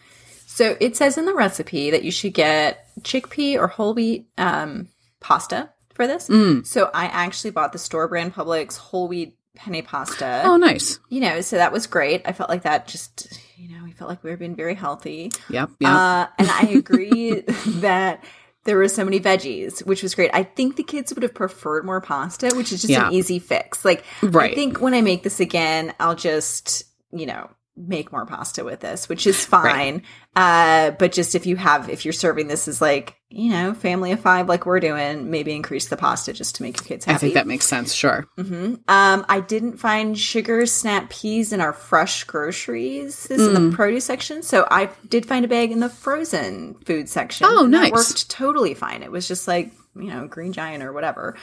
So 0.47 0.75
it 0.79 0.95
says 0.97 1.17
in 1.17 1.25
the 1.25 1.33
recipe 1.33 1.91
that 1.91 2.03
you 2.03 2.11
should 2.11 2.33
get 2.33 2.87
chickpea 3.01 3.57
or 3.57 3.67
whole 3.67 3.93
wheat 3.93 4.27
um, 4.37 4.87
pasta 5.19 5.69
for 5.95 6.05
this. 6.05 6.29
Mm. 6.29 6.65
So 6.67 6.91
I 6.93 7.05
actually 7.05 7.49
bought 7.51 7.71
the 7.73 7.79
store 7.79 8.07
brand 8.07 8.33
Publix 8.35 8.77
whole 8.77 9.07
wheat 9.07 9.37
penne 9.55 9.81
pasta. 9.83 10.41
Oh, 10.45 10.57
nice. 10.57 10.99
You 11.09 11.21
know, 11.21 11.41
so 11.41 11.55
that 11.55 11.71
was 11.71 11.87
great. 11.87 12.21
I 12.25 12.33
felt 12.33 12.49
like 12.49 12.63
that 12.63 12.87
just, 12.87 13.39
you 13.57 13.69
know, 13.75 13.83
we 13.83 13.91
felt 13.91 14.09
like 14.09 14.23
we 14.23 14.29
were 14.29 14.37
being 14.37 14.55
very 14.55 14.75
healthy. 14.75 15.31
Yep. 15.49 15.69
Yep. 15.79 15.89
Uh, 15.91 16.27
and 16.37 16.49
I 16.51 16.61
agree 16.75 17.39
that 17.67 18.23
there 18.65 18.75
were 18.77 18.87
so 18.89 19.05
many 19.05 19.19
veggies, 19.19 19.85
which 19.85 20.03
was 20.03 20.13
great. 20.15 20.31
I 20.33 20.43
think 20.43 20.75
the 20.75 20.83
kids 20.83 21.13
would 21.13 21.23
have 21.23 21.33
preferred 21.33 21.85
more 21.85 22.01
pasta, 22.01 22.51
which 22.55 22.73
is 22.73 22.81
just 22.81 22.91
Yeah. 22.91 23.07
an 23.07 23.13
easy 23.13 23.39
fix. 23.39 23.85
Like, 23.85 24.03
Right. 24.21 24.51
I 24.51 24.55
think 24.55 24.81
when 24.81 24.93
I 24.93 25.01
make 25.01 25.23
this 25.23 25.39
again, 25.39 25.93
I'll 25.99 26.15
just, 26.15 26.83
you 27.11 27.25
know, 27.27 27.49
make 27.77 28.11
more 28.11 28.25
pasta 28.25 28.63
with 28.63 28.79
this, 28.79 29.09
which 29.09 29.27
is 29.27 29.45
fine. 29.57 30.01
Uh, 30.35 30.91
but 30.91 31.11
just 31.11 31.35
if 31.35 31.45
you 31.45 31.55
have, 31.57 31.89
if 31.89 32.05
you're 32.05 32.13
serving 32.13 32.47
this 32.47 32.67
as 32.67 32.79
like, 32.81 33.15
you 33.29 33.49
know, 33.51 33.73
family 33.73 34.11
of 34.13 34.19
five, 34.19 34.47
like 34.47 34.65
we're 34.65 34.79
doing, 34.79 35.29
maybe 35.29 35.53
increase 35.53 35.87
the 35.89 35.97
pasta 35.97 36.31
just 36.31 36.55
to 36.55 36.63
make 36.63 36.77
your 36.77 36.85
kids 36.85 37.03
happy. 37.05 37.15
I 37.15 37.17
think 37.19 37.33
that 37.33 37.47
makes 37.47 37.65
sense. 37.65 37.93
Sure. 37.93 38.25
hmm 38.37 38.75
Um, 38.87 39.25
I 39.27 39.41
didn't 39.45 39.77
find 39.77 40.17
sugar 40.17 40.65
snap 40.65 41.09
peas 41.09 41.51
in 41.51 41.59
our 41.59 41.73
fresh 41.73 42.23
groceries. 42.23 43.23
This 43.27 43.41
is 43.41 43.47
in 43.47 43.53
Mm. 43.55 43.71
the 43.71 43.75
produce 43.75 44.05
section, 44.05 44.41
so 44.43 44.65
I 44.71 44.89
did 45.09 45.25
find 45.25 45.43
a 45.43 45.47
bag 45.49 45.71
in 45.71 45.79
the 45.81 45.89
frozen 45.89 46.75
food 46.85 47.09
section. 47.09 47.45
Oh, 47.49 47.65
nice. 47.65 47.91
worked 47.91 48.29
totally 48.29 48.73
fine. 48.73 49.03
It 49.03 49.11
was 49.11 49.27
just 49.27 49.47
like 49.47 49.71
you 49.95 50.13
know 50.13 50.27
Green 50.27 50.53
Giant 50.53 50.83
or 50.83 50.93
whatever. 50.93 51.35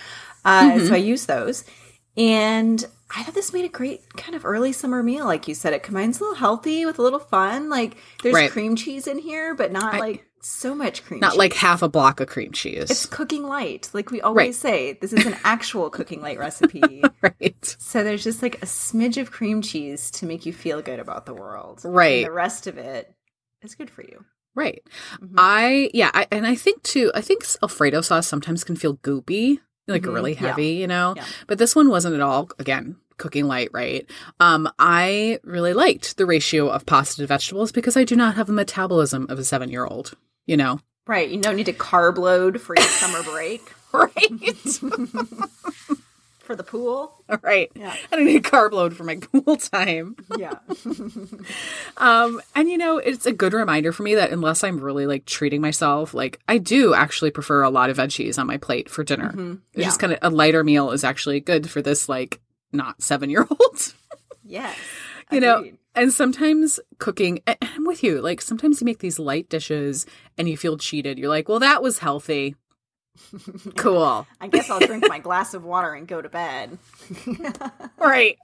Uh, 0.45 0.63
Mm-hmm. 0.73 0.87
So 0.87 0.95
I 0.95 0.99
used 0.99 1.27
those, 1.29 1.65
and 2.17 2.85
I 3.15 3.23
thought 3.23 3.35
this 3.35 3.53
made 3.53 3.65
a 3.65 3.69
great 3.69 4.01
kind 4.17 4.35
of 4.35 4.45
early 4.45 4.73
summer 4.73 5.03
meal. 5.03 5.25
Like 5.27 5.47
you 5.49 5.55
said, 5.55 5.73
it 5.73 5.83
combines 5.83 6.19
a 6.19 6.25
little 6.25 6.37
healthy 6.37 6.87
with 6.87 6.99
a 6.99 7.03
little 7.03 7.19
fun. 7.19 7.69
Like 7.69 7.97
there's 8.23 8.35
Right. 8.35 8.51
cream 8.51 8.75
cheese 8.77 9.07
in 9.07 9.19
here, 9.19 9.55
but 9.55 9.71
not 9.73 9.95
I- 9.95 9.99
like 9.99 10.27
so 10.41 10.75
much 10.75 11.05
cream. 11.05 11.21
Not 11.21 11.33
cheese. 11.33 11.39
like 11.39 11.53
half 11.53 11.83
a 11.83 11.89
block 11.89 12.19
of 12.21 12.27
cream 12.27 12.51
cheese. 12.53 12.91
it's 12.91 13.07
cooking 13.07 13.45
light. 13.45 13.89
Like 13.93 14.11
we 14.11 14.21
always 14.21 14.47
Right. 14.47 14.55
say, 14.55 14.93
this 15.01 15.13
is 15.13 15.25
an 15.27 15.37
actual 15.45 15.89
cooking 15.91 16.21
light 16.21 16.39
recipe. 16.39 17.03
right. 17.23 17.77
So 17.79 18.03
there's 18.03 18.25
just 18.25 18.43
like 18.43 18.57
a 18.63 18.67
smidge 18.67 19.21
of 19.21 19.31
cream 19.31 19.63
cheese 19.63 20.11
to 20.13 20.27
make 20.27 20.45
you 20.47 20.53
feel 20.53 20.83
good 20.83 20.99
about 20.99 21.27
the 21.27 21.35
world. 21.35 21.83
Right. 21.85 22.25
And 22.25 22.27
the 22.27 22.33
rest 22.33 22.67
of 22.67 22.77
it 22.79 23.15
is 23.63 23.75
good 23.77 23.89
for 23.91 24.03
you. 24.03 24.25
Right. 24.55 24.83
Mhm. 25.23 25.35
I 25.39 25.91
yeah, 25.95 26.11
I, 26.13 26.27
and 26.33 26.47
I 26.47 26.55
think 26.57 26.83
too. 26.83 27.13
I 27.15 27.21
think 27.21 27.45
Alfredo 27.63 28.01
sauce 28.01 28.27
sometimes 28.27 28.65
can 28.65 28.75
feel 28.77 28.97
goopy, 28.97 29.61
like 29.87 30.03
Mhm. 30.03 30.13
really 30.15 30.33
Yeah. 30.33 30.41
heavy, 30.41 30.71
you 30.73 30.87
know. 30.89 31.15
Yeah. 31.17 31.25
But 31.47 31.59
this 31.59 31.77
one 31.77 31.89
wasn't 31.89 32.15
at 32.17 32.21
all. 32.21 32.51
Again, 32.59 32.97
cooking 33.19 33.47
light, 33.47 33.71
right? 33.73 34.09
Um, 34.41 34.69
I 34.79 35.39
really 35.45 35.73
liked 35.75 36.17
the 36.17 36.27
ratio 36.27 36.69
of 36.69 36.87
pasta 36.87 37.23
to 37.23 37.27
vegetables 37.27 37.73
because 37.73 37.97
I 37.97 38.05
do 38.05 38.17
not 38.17 38.35
have 38.37 38.47
the 38.47 38.53
metabolism 38.53 39.27
of 39.29 39.39
a 39.39 39.45
seven-year-old. 39.45 40.15
You 40.47 40.57
know. 40.57 40.81
Right. 41.07 41.29
You 41.29 41.41
don't 41.41 41.57
need 41.57 41.67
to 41.67 41.73
carb 41.73 42.17
load 42.19 42.61
for 42.61 42.75
your 42.77 42.87
summer 42.87 43.23
break 43.31 43.61
Right. 43.93 44.13
for 46.39 46.57
the 46.57 46.65
pool. 46.65 47.23
right. 47.43 47.71
Yeah. 47.77 47.95
I 48.11 48.17
don't 48.17 48.25
need 48.25 48.45
a 48.45 48.49
carb 48.49 48.73
load 48.73 48.97
for 48.97 49.05
my 49.05 49.17
pool 49.33 49.57
time. 49.57 50.17
Yeah. 50.37 50.55
Um, 51.97 52.41
and 52.55 52.69
you 52.69 52.79
know, 52.79 52.99
it's 52.99 53.27
a 53.27 53.33
good 53.33 53.53
reminder 53.53 53.93
for 53.93 54.03
me 54.03 54.17
that 54.17 54.31
unless 54.33 54.65
I'm 54.65 54.81
really 54.81 55.07
like 55.07 55.25
treating 55.25 55.61
myself, 55.61 56.15
like 56.15 56.41
I 56.49 56.59
do 56.59 56.95
actually 56.95 57.31
prefer 57.31 57.63
a 57.63 57.71
lot 57.71 57.91
of 57.91 57.99
veggies 57.99 58.39
on 58.39 58.47
my 58.49 58.57
plate 58.57 58.89
for 58.91 59.05
dinner. 59.05 59.33
Mhm. 59.33 59.61
It's 59.75 59.79
Yeah. 59.81 59.85
just 59.85 60.01
kind 60.01 60.13
of 60.13 60.19
a 60.23 60.31
lighter 60.31 60.65
meal 60.65 60.91
is 60.91 61.05
actually 61.05 61.39
good 61.41 61.71
for 61.71 61.81
this 61.81 62.09
like 62.09 62.41
not 62.73 63.03
seven 63.03 63.31
year 63.31 63.47
olds. 63.51 63.95
Yes. 64.45 64.77
You 65.31 65.39
know, 65.41 65.59
Agreed. 65.59 65.79
and 65.95 66.13
sometimes 66.13 66.81
cooking, 66.99 67.41
and 67.47 67.57
I'm 67.63 67.85
with 67.87 68.03
you. 68.03 68.21
Like 68.21 68.43
sometimes 68.43 68.81
you 68.81 68.85
make 68.85 68.99
these 68.99 69.21
light 69.21 69.49
dishes 69.49 70.05
and 70.37 70.49
you 70.49 70.57
feel 70.57 70.77
cheated. 70.77 71.17
You're 71.17 71.29
like, 71.29 71.49
well, 71.49 71.61
that 71.61 71.81
was 71.83 71.99
healthy. 72.01 72.57
Cool. 73.77 74.27
I 74.41 74.49
guess 74.49 74.69
I'll 74.69 74.81
drink 74.81 75.05
my 75.09 75.19
glass 75.29 75.55
of 75.55 75.65
water 75.65 75.95
and 75.95 76.09
go 76.09 76.21
to 76.21 76.29
bed. 76.29 76.77
Right. 77.99 78.37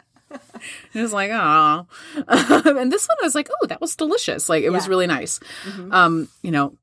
It 0.94 1.00
was 1.00 1.12
like, 1.12 1.30
oh. 1.32 1.86
and 2.28 2.92
this 2.92 3.08
one 3.08 3.16
I 3.20 3.24
was 3.24 3.34
like, 3.34 3.48
oh, 3.62 3.66
that 3.66 3.80
was 3.80 3.96
delicious. 3.96 4.48
Like 4.48 4.62
it 4.62 4.70
was 4.70 4.88
really 4.88 5.06
nice. 5.06 5.40
Mhm. 5.64 5.92
Um, 5.92 6.28
you 6.42 6.50
know, 6.52 6.76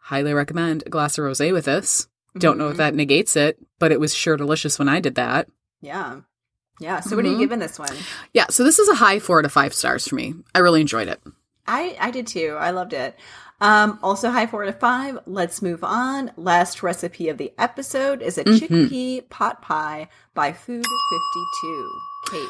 highly 0.00 0.32
recommend 0.34 0.82
a 0.86 0.90
glass 0.90 1.18
of 1.18 1.24
rosé 1.24 1.52
with 1.52 1.66
this. 1.66 2.08
Don't 2.38 2.58
know 2.58 2.68
if 2.68 2.74
Mhm. 2.74 2.78
that 2.78 2.94
negates 2.94 3.36
it, 3.36 3.58
but 3.78 3.92
it 3.92 4.00
was 4.00 4.14
sure 4.14 4.36
delicious 4.36 4.78
when 4.78 4.88
I 4.88 5.00
did 5.00 5.14
that. 5.16 5.48
Yeah. 5.80 6.20
Yeah. 6.80 7.00
So 7.00 7.16
what 7.16 7.24
are 7.24 7.28
you 7.28 7.36
Mhm. 7.36 7.40
giving 7.40 7.58
this 7.58 7.78
one? 7.78 7.96
Yeah, 8.34 8.46
so 8.50 8.64
this 8.64 8.78
is 8.78 8.88
a 8.88 8.94
high 8.94 9.18
four 9.18 9.42
to 9.42 9.48
five 9.48 9.72
stars 9.74 10.06
for 10.06 10.14
me. 10.14 10.34
I 10.54 10.58
really 10.60 10.80
enjoyed 10.80 11.08
it. 11.08 11.20
I 11.66 11.96
I 12.00 12.10
did 12.10 12.26
too. 12.26 12.56
I 12.58 12.70
loved 12.70 12.92
it. 12.92 13.16
Um, 13.60 13.98
also 14.02 14.30
high 14.30 14.46
four 14.46 14.64
to 14.64 14.72
five. 14.72 15.18
Let's 15.26 15.62
move 15.62 15.82
on. 15.82 16.30
Last 16.36 16.82
recipe 16.82 17.28
of 17.30 17.38
the 17.38 17.52
episode 17.58 18.20
is 18.20 18.36
a 18.36 18.44
Mhm. 18.44 18.58
chickpea 18.60 19.28
pot 19.30 19.62
pie 19.62 20.08
by 20.34 20.52
Food 20.52 20.84
Fifty 20.84 21.44
Two. 21.62 21.90
Kate. 22.30 22.48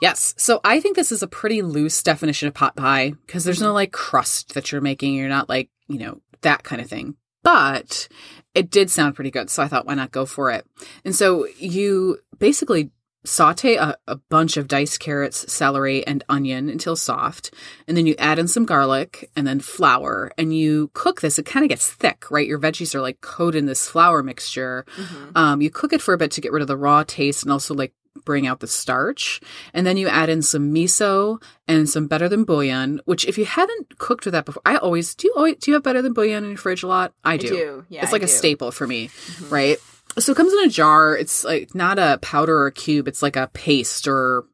Yes. 0.00 0.34
So 0.38 0.60
I 0.64 0.80
think 0.80 0.96
this 0.96 1.12
is 1.12 1.22
a 1.22 1.26
pretty 1.28 1.60
loose 1.60 2.02
definition 2.02 2.48
of 2.48 2.54
pot 2.54 2.74
pie 2.74 3.12
because 3.26 3.44
there's 3.44 3.60
no 3.60 3.74
like 3.74 3.92
crust 3.92 4.54
that 4.54 4.72
you're 4.72 4.80
making. 4.80 5.12
You're 5.14 5.28
not 5.28 5.50
like, 5.50 5.68
you 5.88 5.98
know, 5.98 6.22
that 6.40 6.62
kind 6.64 6.80
of 6.80 6.88
thing. 6.88 7.16
But 7.42 8.08
it 8.54 8.70
did 8.70 8.90
sound 8.90 9.14
pretty 9.14 9.30
good. 9.30 9.50
So 9.50 9.62
I 9.62 9.68
thought, 9.68 9.86
why 9.86 9.94
not 9.94 10.10
go 10.10 10.24
for 10.24 10.50
it? 10.50 10.66
And 11.04 11.14
so 11.14 11.46
you 11.58 12.18
basically 12.38 12.90
saute 13.24 13.76
a, 13.76 13.96
a 14.06 14.16
bunch 14.16 14.56
of 14.56 14.66
diced 14.68 15.00
carrots, 15.00 15.52
celery, 15.52 16.06
and 16.06 16.24
onion 16.28 16.68
until 16.70 16.96
soft. 16.96 17.52
And 17.86 17.96
then 17.96 18.06
you 18.06 18.14
add 18.18 18.38
in 18.38 18.48
some 18.48 18.64
garlic 18.64 19.30
and 19.36 19.46
then 19.46 19.60
flour. 19.60 20.32
And 20.38 20.56
you 20.56 20.90
cook 20.94 21.20
this. 21.20 21.38
It 21.38 21.44
kind 21.46 21.64
of 21.64 21.68
gets 21.68 21.90
thick, 21.90 22.30
right? 22.30 22.46
Your 22.46 22.58
veggies 22.58 22.94
are 22.94 23.00
like 23.02 23.20
coated 23.20 23.58
in 23.58 23.66
this 23.66 23.88
flour 23.88 24.22
mixture. 24.22 24.84
Mhm. 24.96 25.32
Um, 25.36 25.60
you 25.62 25.70
cook 25.70 25.92
it 25.92 26.00
for 26.00 26.14
a 26.14 26.18
bit 26.18 26.30
to 26.32 26.40
get 26.40 26.52
rid 26.52 26.62
of 26.62 26.68
the 26.68 26.76
raw 26.76 27.04
taste 27.06 27.42
and 27.42 27.52
also 27.52 27.74
like 27.74 27.92
bring 28.24 28.46
out 28.46 28.60
the 28.60 28.66
starch. 28.66 29.40
And 29.72 29.86
then 29.86 29.96
you 29.96 30.08
add 30.08 30.28
in 30.28 30.42
some 30.42 30.74
miso 30.74 31.40
and 31.68 31.88
some 31.88 32.06
better 32.06 32.28
than 32.28 32.44
bouillon, 32.44 33.00
which 33.04 33.24
if 33.26 33.38
you 33.38 33.44
haven't 33.44 33.98
cooked 33.98 34.24
with 34.24 34.32
that 34.32 34.44
before, 34.46 34.62
I 34.66 34.76
always 34.76 35.14
do 35.14 35.28
you 35.28 35.34
always 35.36 35.56
do 35.56 35.70
you 35.70 35.74
have 35.74 35.82
better 35.84 36.02
than 36.02 36.12
bouillon 36.12 36.42
in 36.44 36.50
your 36.50 36.58
fridge 36.58 36.82
a 36.82 36.86
lot? 36.88 37.12
I 37.24 37.34
I 37.34 37.36
do. 37.36 37.48
do. 37.48 37.84
Yeah, 37.88 38.02
it's 38.02 38.12
like 38.12 38.22
a 38.24 38.28
staple 38.28 38.72
for 38.72 38.86
me, 38.86 39.08
Mhm. 39.08 39.50
right? 39.50 39.78
So 40.18 40.32
it 40.32 40.36
comes 40.36 40.52
in 40.52 40.64
a 40.64 40.68
jar. 40.68 41.16
It's 41.16 41.44
like 41.44 41.74
not 41.74 41.98
a 41.98 42.18
powder 42.20 42.56
or 42.58 42.66
a 42.66 42.72
cube. 42.72 43.08
It's 43.08 43.22
like 43.22 43.36
a 43.36 43.48
paste 43.52 44.08
or 44.08 44.44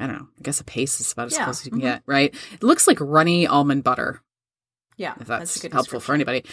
I 0.00 0.06
don't 0.06 0.16
know. 0.16 0.28
I 0.38 0.42
guess 0.42 0.60
a 0.60 0.64
paste 0.64 1.00
is 1.00 1.12
about 1.12 1.26
as 1.26 1.34
Yeah, 1.34 1.44
close 1.44 1.60
as 1.60 1.66
you 1.66 1.72
can 1.72 1.80
mhm. 1.80 1.84
get, 1.84 2.02
right? 2.06 2.34
It 2.52 2.62
looks 2.62 2.86
like 2.86 2.98
runny 3.00 3.46
almond 3.46 3.84
butter 3.84 4.22
Yeah, 4.96 5.14
if 5.20 5.26
that's, 5.26 5.56
a 5.56 5.60
good 5.60 5.72
helpful 5.72 6.00
for 6.00 6.14
anybody. 6.14 6.44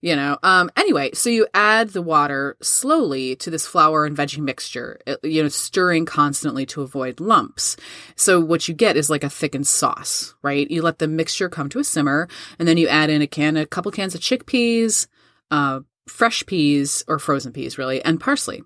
You 0.00 0.14
know. 0.14 0.38
Um. 0.44 0.70
Anyway, 0.76 1.10
so 1.14 1.28
you 1.28 1.46
add 1.54 1.88
the 1.90 2.02
water 2.02 2.56
slowly 2.62 3.34
to 3.36 3.50
this 3.50 3.66
flour 3.66 4.04
and 4.04 4.16
veggie 4.16 4.38
mixture. 4.38 5.00
it- 5.06 5.18
you 5.24 5.42
know, 5.42 5.48
stirring 5.48 6.04
constantly 6.06 6.64
to 6.66 6.82
avoid 6.82 7.18
lumps. 7.18 7.76
So 8.14 8.38
what 8.40 8.68
you 8.68 8.74
get 8.74 8.96
is 8.96 9.10
like 9.10 9.24
a 9.24 9.28
thickened 9.30 9.66
sauce, 9.66 10.34
right? 10.42 10.70
You 10.70 10.82
let 10.82 10.98
the 11.00 11.08
mixture 11.08 11.48
come 11.48 11.68
to 11.70 11.80
a 11.80 11.84
simmer, 11.84 12.28
and 12.60 12.68
then 12.68 12.76
you 12.76 12.86
add 12.86 13.10
in 13.10 13.22
a 13.22 13.26
can, 13.26 13.56
a 13.56 13.66
couple 13.66 13.90
cans 13.90 14.14
of 14.14 14.20
chickpeas, 14.20 15.08
uh, 15.50 15.80
fresh 16.08 16.44
peas 16.46 17.04
or 17.06 17.18
frozen 17.18 17.52
peas, 17.52 17.78
really, 17.78 18.02
and 18.04 18.20
parsley. 18.20 18.62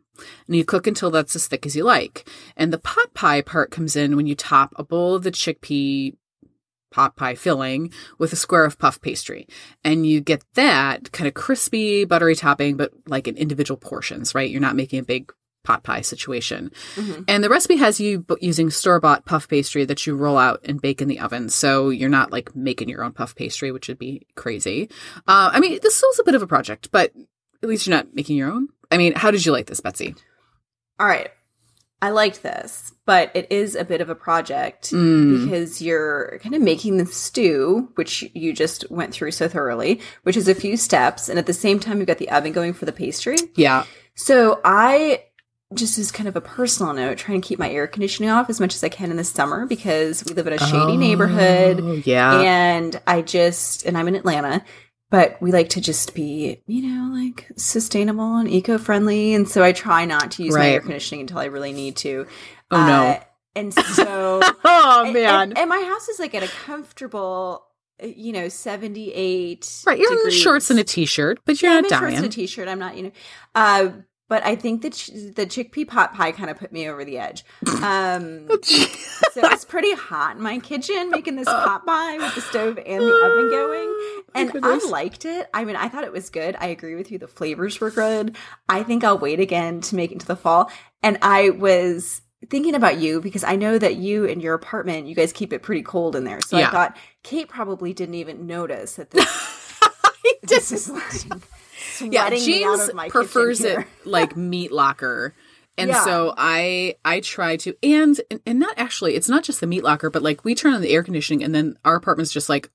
And 0.47 0.57
you 0.57 0.65
cook 0.65 0.87
until 0.87 1.11
that's 1.11 1.37
as 1.37 1.47
thick 1.47 1.67
as 1.67 1.77
you 1.77 1.85
like. 1.85 2.29
And 2.57 2.73
the 2.73 2.79
pot 2.79 3.13
pie 3.15 3.43
part 3.43 3.71
comes 3.71 3.97
in 3.97 4.17
when 4.17 4.27
you 4.27 4.35
top 4.35 4.73
a 4.77 4.85
bowl 4.85 5.15
of 5.15 5.23
the 5.25 5.33
chickpea 5.33 6.17
pot 6.91 7.17
pie 7.17 7.35
filling 7.35 7.91
with 8.19 8.33
a 8.33 8.37
square 8.37 8.65
of 8.65 8.79
puff 8.79 9.01
pastry. 9.01 9.47
And 9.83 10.07
you 10.07 10.21
get 10.21 10.45
that 10.55 11.11
kind 11.13 11.27
of 11.27 11.35
crispy, 11.35 12.05
buttery 12.05 12.37
topping, 12.37 12.77
but 12.77 12.93
like 13.07 13.27
in 13.27 13.37
individual 13.37 13.79
portions, 13.79 14.35
right? 14.35 14.51
You're 14.51 14.61
not 14.61 14.77
making 14.77 14.99
a 14.99 15.05
big 15.05 15.33
pot 15.65 15.85
pie 15.85 16.01
situation. 16.01 16.71
Mhm. 16.97 17.25
And 17.29 17.43
the 17.43 17.49
recipe 17.49 17.77
has 17.77 18.01
you 18.01 18.27
using 18.41 18.69
store 18.69 19.01
bought 19.01 19.25
puff 19.25 19.49
pastry 19.49 19.85
that 19.85 20.07
you 20.07 20.15
roll 20.17 20.37
out 20.37 20.61
and 20.65 20.83
bake 20.83 21.01
in 21.01 21.09
the 21.09 21.21
oven. 21.21 21.49
So 21.49 21.89
you're 21.89 22.09
not 22.09 22.33
like 22.33 22.55
making 22.57 22.89
your 22.89 23.05
own 23.05 23.13
puff 23.13 23.35
pastry, 23.37 23.71
which 23.71 23.89
would 23.89 23.99
be 23.99 24.27
crazy. 24.35 24.91
Uh, 25.29 25.51
I 25.53 25.61
mean, 25.61 25.79
this 25.83 26.03
is 26.03 26.19
a 26.19 26.25
bit 26.25 26.35
of 26.35 26.43
a 26.43 26.49
project, 26.49 26.91
but 26.91 27.13
at 27.63 27.69
least 27.69 27.87
you're 27.87 27.97
not 27.97 28.15
making 28.15 28.37
your 28.37 28.51
own. 28.51 28.69
I 28.91 28.97
mean, 28.99 29.15
how 29.15 29.31
did 29.31 29.45
you 29.47 29.53
like 29.53 29.67
this, 29.67 29.81
Betsy? 29.81 30.15
All 30.99 31.07
right. 31.07 31.31
I 32.01 32.11
liked 32.11 32.43
this, 32.43 32.93
but 33.07 33.31
it 33.35 33.47
is 33.53 33.77
a 33.77 33.85
bit 33.85 34.01
of 34.01 34.11
a 34.11 34.15
project 34.17 34.91
Mm. 34.91 35.45
because 35.45 35.81
you're 35.81 36.41
kind 36.43 36.55
of 36.57 36.61
making 36.61 36.97
the 36.97 37.07
stew, 37.07 37.91
which 37.95 38.25
you 38.35 38.53
just 38.53 38.91
went 38.91 39.15
through 39.15 39.31
so 39.31 39.47
thoroughly, 39.49 40.01
which 40.25 40.37
is 40.37 40.49
a 40.49 40.55
few 40.55 40.77
steps. 40.77 41.29
And 41.29 41.39
at 41.39 41.47
the 41.47 41.53
same 41.53 41.79
time, 41.79 41.99
you've 41.99 42.09
got 42.09 42.19
the 42.19 42.31
oven 42.31 42.53
going 42.53 42.73
for 42.73 42.87
the 42.87 42.93
pastry. 42.93 43.37
Yeah. 43.55 43.85
So 44.17 44.61
I 44.65 45.23
just 45.75 45.97
as 45.97 46.11
kind 46.13 46.29
of 46.29 46.37
a 46.37 46.41
personal 46.41 46.93
note, 46.93 47.17
try 47.17 47.35
and 47.35 47.43
keep 47.43 47.59
my 47.59 47.71
air 47.71 47.87
conditioning 47.87 48.29
off 48.31 48.51
as 48.51 48.61
much 48.61 48.75
as 48.75 48.85
I 48.85 48.91
can 48.91 49.11
in 49.11 49.17
the 49.17 49.25
summer 49.25 49.65
because 49.65 50.23
we 50.25 50.35
live 50.35 50.47
in 50.47 50.53
a 50.53 50.59
shady 50.59 50.97
neighborhood 50.99 51.81
Oh, 51.83 52.03
Yeah. 52.05 52.41
and 52.41 53.01
I 53.07 53.23
just 53.23 53.87
and 53.87 53.97
I'm 53.97 54.07
in 54.09 54.15
Atlanta, 54.17 54.63
but 55.13 55.37
we 55.43 55.53
like 55.53 55.69
to 55.69 55.81
just 55.81 56.15
be, 56.15 56.63
you 56.67 56.83
know, 56.89 57.15
like 57.15 57.47
sustainable 57.57 58.37
and 58.39 58.49
eco-friendly, 58.49 59.35
and 59.35 59.47
so 59.47 59.63
I 59.63 59.73
try 59.73 60.07
not 60.07 60.31
to 60.33 60.43
use 60.43 60.55
my 60.57 60.71
air 60.71 60.81
conditioning 60.81 61.21
until 61.21 61.39
I 61.39 61.45
really 61.45 61.75
need 61.75 61.97
to. 61.97 62.27
Oh, 62.71 62.77
Uh, 62.81 62.87
no. 62.87 63.21
And 63.55 63.75
so, 63.75 64.41
oh 64.65 65.13
man. 65.13 65.51
and, 65.51 65.59
and 65.59 65.69
my 65.69 65.83
house 65.83 66.09
is 66.09 66.19
like 66.19 66.35
at 66.35 66.43
a 66.43 66.49
comfortable, 66.49 67.67
uh, 68.03 68.07
you 68.07 68.33
know, 68.33 68.49
seventy-eight. 68.49 69.83
right. 69.87 69.99
You're 69.99 70.25
in 70.29 70.31
shorts 70.33 70.71
and 70.71 70.81
a 70.81 70.85
t-shirt, 70.85 71.41
but 71.45 71.61
you're 71.61 71.71
Yeah, 71.71 71.79
I'm 71.79 71.83
not 71.83 71.93
in 71.93 71.99
shorts 71.99 72.17
and 72.17 72.25
a 72.25 72.29
t-shirt. 72.31 72.67
I'm 72.69 72.79
not, 72.79 72.97
you 72.97 73.03
know. 73.03 73.13
Uh, 73.55 73.91
but 74.33 74.43
I 74.47 74.57
think 74.57 74.81
that 74.81 74.93
the 75.37 75.45
chickpea 75.45 75.87
pot 75.87 76.15
pie 76.15 76.33
kind 76.33 76.49
of 76.49 76.57
put 76.57 76.73
me 76.73 76.89
over 76.89 77.05
the 77.05 77.19
edge. 77.19 77.45
Um, 77.83 78.49
so 78.63 79.43
it's 79.53 79.67
pretty 79.67 79.93
hot 79.93 80.37
in 80.37 80.43
my 80.43 80.59
kitchen 80.59 81.11
making 81.11 81.37
this 81.37 81.45
pot 81.45 81.85
pie 81.85 82.17
with 82.17 82.35
the 82.35 82.41
stove 82.41 82.79
and 82.79 83.03
the 83.03 83.13
oven 83.13 83.51
going. 83.51 84.23
And 84.35 84.65
I 84.65 84.79
liked 84.89 85.27
it. 85.27 85.51
I 85.53 85.67
mean, 85.67 85.77
I 85.77 85.91
thought 85.91 86.05
it 86.05 86.13
was 86.13 86.31
good. 86.31 86.57
I 86.59 86.69
agree 86.69 86.95
with 86.95 87.11
you. 87.11 87.19
The 87.19 87.29
flavors 87.29 87.79
were 87.79 87.91
good. 87.91 88.35
I 88.71 88.83
think 88.85 89.05
I'll 89.05 89.19
wait 89.19 89.39
again 89.39 89.83
to 89.83 89.97
make 89.97 90.13
it 90.13 90.15
into 90.15 90.27
the 90.27 90.35
fall. 90.37 90.71
And 91.03 91.19
I 91.21 91.51
was 91.51 92.23
thinking 92.49 92.75
about 92.75 92.97
you 92.97 93.21
because 93.21 93.45
I 93.45 93.57
know 93.57 93.79
that 93.79 93.97
you 93.97 94.27
and 94.27 94.41
your 94.41 94.55
apartment, 94.55 95.09
you 95.09 95.15
guys 95.15 95.35
keep 95.35 95.53
it 95.53 95.63
pretty 95.63 95.83
cold 95.83 96.17
in 96.17 96.25
there. 96.25 96.41
So 96.41 96.57
Yeah. 96.57 96.69
I 96.69 96.71
thought 96.71 96.97
Kate 97.23 97.51
probably 97.51 97.93
didn't 97.93 98.15
even 98.15 98.47
notice 98.47 98.95
that 98.97 99.11
this, 99.11 99.79
this 100.43 100.73
is 100.73 100.89
like 100.89 101.43
yeah, 102.01 102.29
James 102.31 102.91
prefers 103.11 103.61
it 103.63 103.87
like 104.05 104.37
meat 104.37 104.73
locker. 104.73 105.35
And 105.79 105.89
Yeah. 105.91 106.05
so 106.05 106.35
I 106.37 106.97
I 107.05 107.21
try 107.21 107.57
to 107.59 107.75
and 107.83 108.21
and 108.45 108.59
not 108.59 108.75
actually 108.79 109.15
it's 109.15 109.29
not 109.29 109.43
just 109.43 109.61
the 109.61 109.67
meat 109.67 109.83
locker 109.83 110.11
but 110.11 110.23
like 110.23 110.45
we 110.45 110.55
turn 110.55 110.75
on 110.75 110.83
the 110.83 110.91
air 110.93 111.03
conditioning 111.03 111.43
and 111.43 111.55
then 111.55 111.79
our 111.85 111.97
apartment's 111.97 112.31
just 112.31 112.49
like 112.51 112.71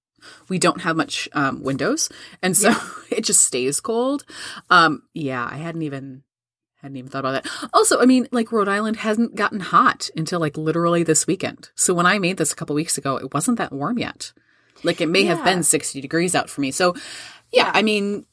we 0.50 0.58
don't 0.58 0.82
have 0.82 0.98
much 0.98 1.30
um 1.34 1.62
windows 1.62 2.10
and 2.42 2.58
so 2.58 2.74
it 3.12 3.22
just 3.24 3.42
stays 3.46 3.80
cold. 3.80 4.26
Um 4.72 5.04
yeah, 5.14 5.48
I 5.50 5.58
hadn't 5.58 5.84
even 5.84 6.24
hadn't 6.82 6.98
even 6.98 7.10
thought 7.12 7.20
about 7.20 7.44
that. 7.44 7.70
Also, 7.74 8.00
I 8.02 8.06
mean, 8.06 8.28
like 8.32 8.52
Rhode 8.52 8.68
Island 8.68 8.98
hasn't 8.98 9.36
gotten 9.36 9.60
hot 9.60 10.10
until 10.16 10.40
like 10.40 10.58
literally 10.58 11.04
this 11.04 11.28
weekend. 11.28 11.70
So 11.76 11.94
when 11.94 12.06
I 12.08 12.18
made 12.20 12.38
this 12.38 12.52
a 12.52 12.56
couple 12.56 12.76
weeks 12.76 12.98
ago, 12.98 13.18
it 13.18 13.32
wasn't 13.34 13.58
that 13.60 13.72
warm 13.72 13.98
yet. 14.00 14.32
Like 14.84 15.02
it 15.02 15.08
may 15.10 15.24
have 15.26 15.44
been 15.44 15.64
60 15.64 16.02
degrees 16.02 16.34
out 16.36 16.50
for 16.50 16.62
me. 16.62 16.72
So 16.72 16.94
yeah, 17.52 17.66
Yeah. 17.66 17.72
I 17.76 17.82
mean, 17.84 18.26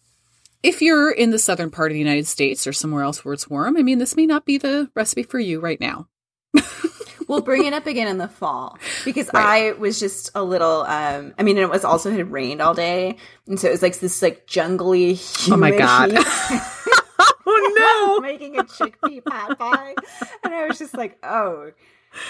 if 0.64 0.82
you're 0.82 1.10
in 1.12 1.30
the 1.30 1.38
southern 1.38 1.70
part 1.70 1.90
of 1.90 1.94
the 1.94 1.98
United 2.00 2.26
States 2.26 2.66
or 2.66 2.72
somewhere 2.72 3.02
else 3.04 3.24
where 3.24 3.34
it's 3.34 3.48
warm, 3.48 3.76
I 3.76 3.82
mean, 3.82 3.98
this 3.98 4.16
may 4.16 4.26
not 4.26 4.44
be 4.44 4.58
the 4.58 4.90
recipe 4.96 5.22
for 5.22 5.38
you 5.38 5.60
right 5.60 5.80
now. 5.80 6.08
We'll 7.26 7.40
bring 7.40 7.64
it 7.64 7.72
up 7.72 7.86
again 7.86 8.06
in 8.06 8.18
the 8.18 8.28
fall 8.28 8.76
because 9.02 9.30
Right. 9.32 9.70
I 9.70 9.78
was 9.78 9.98
just 9.98 10.30
a 10.34 10.42
little. 10.44 10.82
um 10.82 11.32
I 11.38 11.42
mean, 11.42 11.56
it 11.56 11.70
was 11.70 11.82
also 11.82 12.10
had 12.10 12.30
rained 12.30 12.60
all 12.60 12.74
day, 12.74 13.16
and 13.46 13.58
so 13.58 13.68
it 13.68 13.70
was 13.70 13.80
like 13.80 13.98
this 13.98 14.20
like 14.20 14.46
jungly. 14.46 15.18
Oh 15.50 15.56
my 15.56 15.70
God. 15.70 16.12
Oh 17.46 18.18
making 18.22 18.58
a 18.58 18.64
chickpea 18.64 19.24
pot 19.24 19.58
pie, 19.58 19.94
and 20.44 20.54
I 20.54 20.66
was 20.66 20.78
just 20.78 20.94
like, 20.96 21.18
oh, 21.22 21.70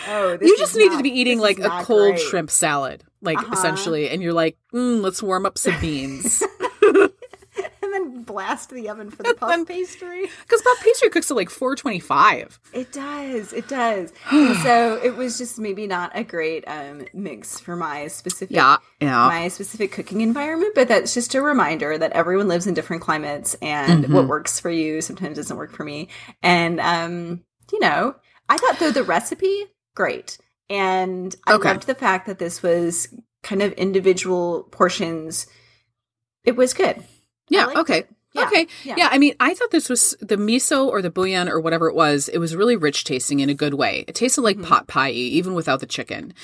oh. 0.08 0.36
This 0.36 0.48
you 0.48 0.56
just 0.58 0.76
needed 0.76 0.90
not- 0.92 0.96
to 0.98 1.02
be 1.02 1.10
eating 1.20 1.38
like 1.40 1.58
a 1.58 1.70
cold 1.82 2.14
great. 2.14 2.20
shrimp 2.20 2.50
salad, 2.50 3.02
like 3.20 3.38
Uh-huh. 3.38 3.52
essentially, 3.52 4.08
and 4.10 4.22
you're 4.22 4.32
like, 4.32 4.56
mm, 4.72 5.00
let's 5.02 5.22
warm 5.22 5.44
up 5.46 5.58
some 5.58 5.78
beans. 5.80 6.42
And 7.94 8.14
then 8.14 8.22
blast 8.22 8.70
the 8.70 8.88
oven 8.88 9.10
for 9.10 9.22
the 9.22 9.34
puff 9.34 9.48
then- 9.48 9.64
pastry. 9.66 10.26
Because 10.42 10.62
puff 10.62 10.82
pastry 10.82 11.10
cooks 11.10 11.30
at 11.30 11.36
like 11.36 11.50
425. 11.50 12.60
It 12.72 12.92
does. 12.92 13.52
It 13.52 13.68
does. 13.68 14.12
so 14.62 15.00
it 15.02 15.16
was 15.16 15.38
just 15.38 15.58
maybe 15.58 15.86
not 15.86 16.12
a 16.14 16.24
great 16.24 16.64
um, 16.66 17.06
mix 17.14 17.58
for 17.60 17.76
my 17.76 18.08
specific 18.08 18.54
Yeah, 18.54 18.76
yeah. 19.00 19.26
my 19.28 19.48
specific 19.48 19.92
cooking 19.92 20.20
environment, 20.20 20.74
but 20.74 20.88
that's 20.88 21.14
just 21.14 21.34
a 21.34 21.40
reminder 21.42 21.96
that 21.98 22.12
everyone 22.12 22.48
lives 22.48 22.66
in 22.66 22.74
different 22.74 23.02
climates 23.02 23.54
and 23.62 24.12
what 24.12 24.26
works 24.28 24.60
for 24.60 24.70
you 24.70 25.00
sometimes 25.00 25.36
doesn't 25.36 25.56
work 25.56 25.72
for 25.72 25.84
me. 25.84 26.08
And 26.42 26.80
um, 26.80 27.44
you 27.72 27.80
know, 27.80 28.14
I 28.48 28.58
thought 28.58 28.78
though 28.78 28.90
the 28.90 29.04
recipe 29.04 29.64
great. 29.94 30.38
And 30.70 31.34
I 31.46 31.54
Okay. 31.54 31.68
loved 31.68 31.86
the 31.86 31.94
fact 31.94 32.26
that 32.26 32.38
this 32.38 32.62
was 32.62 33.08
kind 33.42 33.62
of 33.62 33.72
individual 33.74 34.64
portions. 34.70 35.46
It 36.44 36.56
was 36.56 36.72
good. 36.74 37.04
Yeah. 37.48 37.66
liked 37.66 37.78
Okay. 37.78 38.04
Yeah, 38.36 38.46
Okay. 38.46 38.66
yeah. 38.82 38.94
Yeah. 38.98 39.08
I 39.12 39.18
mean, 39.18 39.36
I 39.38 39.54
thought 39.54 39.70
this 39.70 39.88
was 39.88 40.16
the 40.20 40.34
miso 40.36 40.88
or 40.88 41.00
the 41.00 41.10
bouillon 41.10 41.48
or 41.48 41.60
whatever 41.60 41.86
it 41.88 41.94
was. 41.94 42.28
It 42.28 42.38
was 42.38 42.56
really 42.56 42.74
rich 42.74 43.04
tasting 43.04 43.38
in 43.38 43.48
a 43.48 43.54
good 43.54 43.74
way. 43.74 44.04
It 44.08 44.16
tasted 44.16 44.40
like 44.40 44.56
Mhm. 44.56 44.64
pot 44.64 44.88
pie, 44.88 45.12
even 45.12 45.54
without 45.54 45.78
the 45.78 45.86
chicken. 45.86 46.34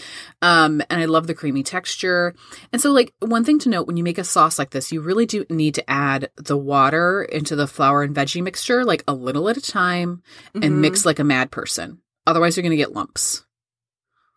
Um, 0.40 0.82
and 0.88 1.00
I 1.00 1.06
love 1.06 1.26
the 1.26 1.34
creamy 1.34 1.64
texture. 1.64 2.32
And 2.72 2.80
so, 2.80 2.92
like, 2.92 3.12
one 3.18 3.44
thing 3.44 3.58
to 3.60 3.68
note 3.68 3.88
when 3.88 3.96
you 3.96 4.04
make 4.04 4.18
a 4.18 4.24
sauce 4.24 4.56
like 4.56 4.70
this, 4.70 4.92
you 4.92 5.00
really 5.00 5.26
do 5.26 5.44
need 5.50 5.74
to 5.74 5.90
add 5.90 6.30
the 6.36 6.56
water 6.56 7.24
into 7.24 7.56
the 7.56 7.66
flour 7.66 8.04
and 8.04 8.14
veggie 8.14 8.40
mixture, 8.42 8.84
like 8.84 9.02
a 9.08 9.12
little 9.12 9.48
at 9.48 9.56
a 9.56 9.60
time, 9.60 10.22
and 10.54 10.62
Mhm. 10.64 10.72
mix 10.78 11.04
like 11.04 11.18
a 11.18 11.24
mad 11.24 11.50
person. 11.50 11.98
Otherwise, 12.24 12.56
you're 12.56 12.62
going 12.62 12.70
to 12.70 12.76
get 12.76 12.92
lumps. 12.92 13.42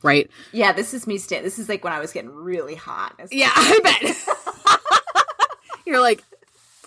Right? 0.01 0.27
Yeah, 0.53 0.72
this 0.74 0.93
is 0.96 1.05
me. 1.05 1.20
Sta- 1.20 1.43
this 1.43 1.60
is 1.60 1.70
like 1.70 1.84
when 1.84 1.93
I 1.93 2.00
was 2.00 2.12
getting 2.12 2.32
really 2.32 2.75
hot. 2.75 3.13
Yeah, 3.32 3.51
I 3.55 3.79
bet. 3.84 4.17
you're 5.86 6.01
like, 6.01 6.24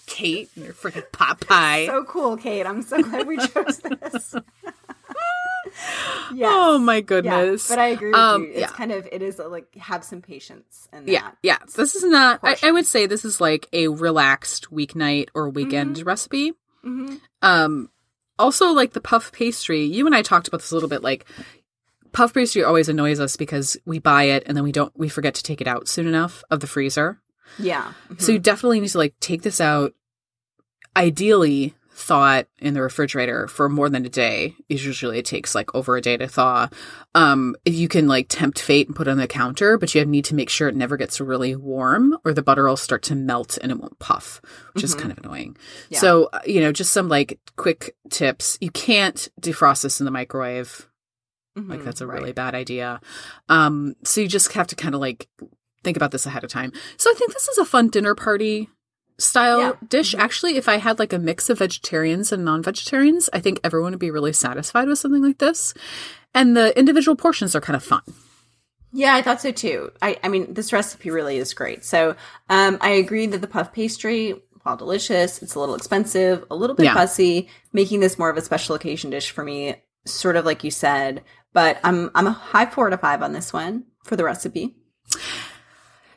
Kate 0.06 0.48
and 0.56 0.64
your 0.64 0.74
freaking 0.74 1.10
pot 1.12 1.40
pie. 1.40 1.86
so 1.86 2.04
cool, 2.04 2.36
Kate. 2.36 2.66
I'm 2.66 2.82
so 2.82 3.02
glad 3.02 3.26
we 3.26 3.36
chose 3.38 3.78
this. 3.78 4.34
yes. 6.32 6.50
Oh 6.54 6.78
my 6.78 6.96
Yeah, 6.96 7.00
goodness. 7.00 7.68
but 7.68 7.78
I 7.78 7.88
agree 7.88 8.10
with 8.10 8.18
Um, 8.18 8.42
you. 8.44 8.48
It's 8.50 8.60
yeah. 8.60 8.66
kind 8.68 8.92
of 8.92 9.06
it 9.10 9.22
is 9.22 9.38
a, 9.38 9.48
like 9.48 9.74
have 9.76 10.04
some 10.04 10.22
patience 10.22 10.88
and 10.92 11.08
Yeah, 11.08 11.30
yeah. 11.42 11.58
So 11.68 11.82
this 11.82 11.94
is 11.94 12.04
not. 12.04 12.40
I, 12.42 12.56
I 12.62 12.70
would 12.72 12.86
say 12.86 13.06
this 13.06 13.24
is 13.24 13.40
like 13.40 13.68
a 13.72 13.88
relaxed 13.88 14.70
weeknight 14.70 15.28
or 15.34 15.48
weekend 15.50 16.04
recipe. 16.06 16.52
hmm 16.82 17.16
Um, 17.42 17.90
also 18.38 18.72
like 18.72 18.92
the 18.92 19.00
puff 19.00 19.32
pastry. 19.32 19.84
You 19.84 20.06
and 20.06 20.14
I 20.14 20.22
talked 20.22 20.48
about 20.48 20.60
this 20.60 20.70
a 20.70 20.74
little 20.74 20.88
bit. 20.88 21.02
Like 21.02 21.26
puff 22.12 22.32
pastry 22.32 22.62
always 22.62 22.88
annoys 22.88 23.20
us 23.20 23.36
because 23.36 23.76
we 23.84 23.98
buy 23.98 24.24
it 24.24 24.44
and 24.46 24.56
then 24.56 24.64
we 24.64 24.72
don't 24.72 24.92
we 24.96 25.08
forget 25.08 25.34
to 25.34 25.42
take 25.42 25.60
it 25.60 25.66
out 25.66 25.88
soon 25.88 26.06
enough 26.06 26.44
of 26.50 26.60
the 26.60 26.66
freezer. 26.66 27.20
Yeah. 27.58 27.92
So 28.18 28.32
you 28.32 28.38
definitely 28.38 28.80
need 28.80 28.88
to 28.90 28.98
like 28.98 29.14
take 29.20 29.42
this 29.42 29.60
out. 29.60 29.94
Ideally, 30.96 31.74
thaw 31.90 32.36
it 32.36 32.48
in 32.58 32.72
the 32.74 32.80
refrigerator 32.80 33.46
for 33.48 33.68
more 33.68 33.88
than 33.90 34.06
a 34.06 34.08
day. 34.08 34.54
Usually, 34.68 35.18
it 35.18 35.26
takes 35.26 35.54
like 35.54 35.74
over 35.74 35.96
a 35.96 36.00
day 36.00 36.16
to 36.16 36.26
thaw. 36.26 36.68
Um, 37.14 37.54
you 37.66 37.86
can 37.88 38.08
like 38.08 38.26
tempt 38.30 38.58
fate 38.58 38.86
and 38.86 38.96
put 38.96 39.06
it 39.06 39.10
on 39.10 39.18
the 39.18 39.26
counter, 39.26 39.76
but 39.76 39.94
you 39.94 40.02
need 40.06 40.24
to 40.26 40.34
make 40.34 40.48
sure 40.48 40.68
it 40.68 40.74
never 40.76 40.96
gets 40.96 41.20
really 41.20 41.54
warm, 41.54 42.16
or 42.24 42.32
the 42.32 42.42
butter 42.42 42.66
will 42.66 42.78
start 42.78 43.02
to 43.04 43.14
melt 43.14 43.58
and 43.62 43.70
it 43.70 43.78
won't 43.78 43.98
puff, 43.98 44.40
which 44.72 44.84
is 44.84 44.94
kind 44.94 45.12
of 45.12 45.18
annoying. 45.18 45.56
Yeah. 45.90 45.98
So 45.98 46.30
uh, 46.32 46.40
you 46.46 46.60
know, 46.60 46.72
just 46.72 46.92
some 46.94 47.08
like 47.10 47.38
quick 47.56 47.94
tips. 48.10 48.56
You 48.62 48.70
can't 48.70 49.28
defrost 49.40 49.82
this 49.82 50.00
in 50.00 50.06
the 50.06 50.10
microwave. 50.10 50.88
Like 51.56 51.80
Mhm, 51.80 51.84
that's 51.84 52.00
a 52.02 52.06
right. 52.06 52.20
really 52.20 52.32
bad 52.32 52.54
idea. 52.54 53.00
Um, 53.50 53.96
so 54.04 54.20
you 54.22 54.28
just 54.28 54.52
have 54.52 54.66
to 54.68 54.76
kind 54.76 54.94
of 54.94 55.00
like 55.00 55.28
think 55.86 55.96
about 55.96 56.10
this 56.10 56.26
ahead 56.26 56.44
of 56.44 56.50
time. 56.50 56.72
So 56.98 57.10
I 57.10 57.14
think 57.14 57.32
this 57.32 57.48
is 57.48 57.56
a 57.58 57.64
fun 57.64 57.88
dinner 57.88 58.14
party 58.14 58.68
style 59.18 59.60
Yeah. 59.60 59.72
dish. 59.88 60.14
Actually, 60.14 60.56
if 60.56 60.68
I 60.68 60.76
had 60.76 60.98
like 60.98 61.14
a 61.14 61.18
mix 61.18 61.48
of 61.48 61.58
vegetarians 61.60 62.32
and 62.32 62.44
non-vegetarians, 62.44 63.30
I 63.32 63.40
think 63.40 63.60
everyone 63.64 63.92
would 63.92 63.98
be 63.98 64.10
really 64.10 64.34
satisfied 64.34 64.88
with 64.88 64.98
something 64.98 65.22
like 65.22 65.38
this. 65.38 65.72
And 66.34 66.54
the 66.54 66.78
individual 66.78 67.16
portions 67.16 67.54
are 67.56 67.62
kind 67.62 67.76
of 67.76 67.82
fun. 67.82 68.02
Yeah, 68.92 69.14
I 69.14 69.22
thought 69.22 69.40
so 69.40 69.52
too. 69.52 69.90
I, 70.02 70.18
I 70.22 70.28
mean, 70.28 70.52
this 70.54 70.72
recipe 70.72 71.10
really 71.10 71.38
is 71.38 71.54
great. 71.54 71.84
So, 71.84 72.14
um, 72.50 72.78
I 72.80 72.90
agree 72.90 73.26
that 73.26 73.40
the 73.40 73.46
puff 73.46 73.72
pastry, 73.72 74.34
while 74.62 74.76
delicious, 74.76 75.42
it's 75.42 75.54
a 75.54 75.60
little 75.60 75.74
expensive, 75.74 76.44
a 76.50 76.56
little 76.56 76.76
bit 76.76 76.84
Yeah. 76.84 76.94
fussy, 76.94 77.48
making 77.72 78.00
this 78.00 78.18
more 78.18 78.30
of 78.30 78.36
a 78.36 78.42
special 78.42 78.74
occasion 78.74 79.10
dish 79.10 79.30
for 79.30 79.44
me, 79.44 79.76
sort 80.06 80.36
of 80.36 80.44
like 80.44 80.64
you 80.64 80.70
said. 80.70 81.22
But 81.52 81.78
I'm 81.84 82.10
I'm 82.14 82.26
a 82.26 82.32
high 82.32 82.66
four 82.66 82.90
to 82.90 82.98
five 82.98 83.22
on 83.22 83.32
this 83.32 83.52
one 83.52 83.84
for 84.04 84.16
the 84.16 84.24
recipe. 84.24 84.76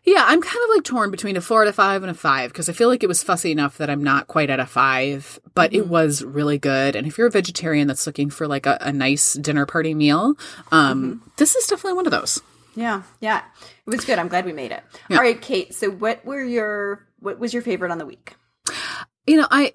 Yeah, 0.10 0.24
I'm 0.26 0.42
kind 0.42 0.64
of 0.64 0.76
like 0.76 0.84
torn 0.84 1.12
between 1.12 1.38
a 1.38 1.42
four 1.42 1.62
out 1.62 1.68
of 1.68 1.76
five 1.76 2.02
and 2.02 2.10
a 2.10 2.16
five 2.16 2.52
because 2.52 2.68
I 2.68 2.74
feel 2.74 2.90
like 2.90 3.04
it 3.04 3.08
was 3.08 3.22
fussy 3.22 3.52
enough 3.52 3.78
that 3.78 3.92
I'm 3.92 4.04
not 4.04 4.26
quite 4.26 4.50
at 4.50 4.60
a 4.60 4.66
five, 4.66 5.40
but 5.54 5.72
it 5.72 5.88
was 5.88 6.24
really 6.24 6.58
good. 6.58 6.96
And 6.96 7.06
if 7.06 7.20
you're 7.20 7.28
a 7.28 7.32
vegetarian 7.32 7.88
that's 7.88 8.08
looking 8.08 8.32
for 8.32 8.48
like 8.48 8.66
a, 8.66 8.80
a 8.82 8.92
nice 8.92 9.36
dinner 9.36 9.68
party 9.68 9.94
meal, 9.94 10.34
um, 10.72 11.22
this 11.38 11.56
is 11.56 11.68
definitely 11.68 11.94
one 11.94 12.08
of 12.08 12.12
those. 12.12 12.42
Yeah, 12.76 13.04
yeah, 13.20 13.44
it 13.86 13.90
was 13.92 14.04
good. 14.04 14.18
I'm 14.18 14.30
glad 14.30 14.46
we 14.46 14.52
made 14.52 14.72
it. 14.72 14.84
Yeah. 15.12 15.18
All 15.18 15.22
right, 15.22 15.40
Kate. 15.40 15.76
So, 15.76 15.92
what 15.92 16.26
were 16.26 16.44
your 16.44 17.06
what 17.20 17.38
was 17.38 17.54
your 17.54 17.62
favorite 17.62 17.92
on 17.92 18.00
the 18.00 18.08
week? 18.08 18.34
You 19.28 19.38
know, 19.38 19.48
I 19.52 19.74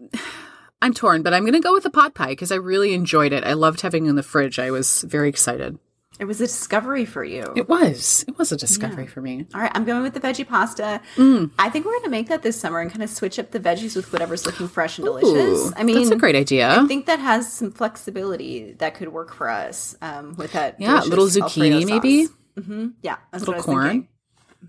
I'm 0.83 0.95
torn, 0.95 1.23
but 1.23 1.33
I'm 1.33 1.45
going 1.45 1.53
to 1.53 1.61
go 1.61 1.73
with 1.73 1.85
the 1.85 1.91
pot 1.91 2.15
pie 2.15 2.31
because 2.31 2.51
I 2.51 2.57
really 2.57 2.93
enjoyed 2.93 3.33
it. 3.33 3.45
I 3.45 3.53
loved 3.53 3.83
having 3.83 4.07
it 4.07 4.09
in 4.09 4.17
the 4.17 4.25
fridge. 4.25 4.59
I 4.59 4.73
was 4.73 5.03
very 5.03 5.29
excited. 5.29 5.79
It 6.21 6.27
was 6.27 6.41
a 6.41 6.45
discovery 6.47 7.05
for 7.05 7.25
you. 7.25 7.53
It 7.57 7.69
was. 7.69 8.25
It 8.29 8.39
was 8.39 8.53
a 8.53 8.57
discovery 8.57 9.07
for 9.07 9.21
me. 9.21 9.47
All 9.55 9.61
right, 9.61 9.73
I'm 9.75 9.85
going 9.85 10.03
with 10.03 10.15
the 10.15 10.21
veggie 10.21 10.47
pasta. 10.47 11.01
Mm. 11.17 11.51
I 11.59 11.71
think 11.71 11.85
we're 11.85 11.93
going 11.93 12.05
to 12.05 12.11
make 12.11 12.29
that 12.29 12.43
this 12.43 12.59
summer 12.59 12.81
and 12.81 12.91
kind 12.91 13.03
of 13.03 13.11
switch 13.11 13.39
up 13.39 13.51
the 13.51 13.59
veggies 13.59 13.97
with 13.97 14.13
whatever's 14.13 14.47
looking 14.47 14.69
fresh 14.69 14.99
and 14.99 15.07
delicious. 15.07 15.71
Ooh, 15.71 15.73
I 15.77 15.83
mean, 15.83 15.97
that's 15.97 16.11
a 16.11 16.17
great 16.17 16.37
idea. 16.37 16.71
I 16.81 16.87
think 16.87 17.07
that 17.07 17.19
has 17.19 17.53
some 17.53 17.73
flexibility 17.73 18.73
that 18.75 18.95
could 18.95 19.09
work 19.09 19.35
for 19.35 19.49
us 19.49 19.97
um, 20.03 20.37
with 20.37 20.53
that. 20.53 20.81
Yeah, 20.81 21.01
little 21.01 21.27
zucchini 21.27 21.85
maybe? 21.85 22.29
hmm 22.63 22.89
Yeah, 23.03 23.17
that's 23.33 23.47
Little 23.47 23.55
what 23.55 23.69
I 23.69 23.71
was 23.81 23.91
corn. 23.91 24.09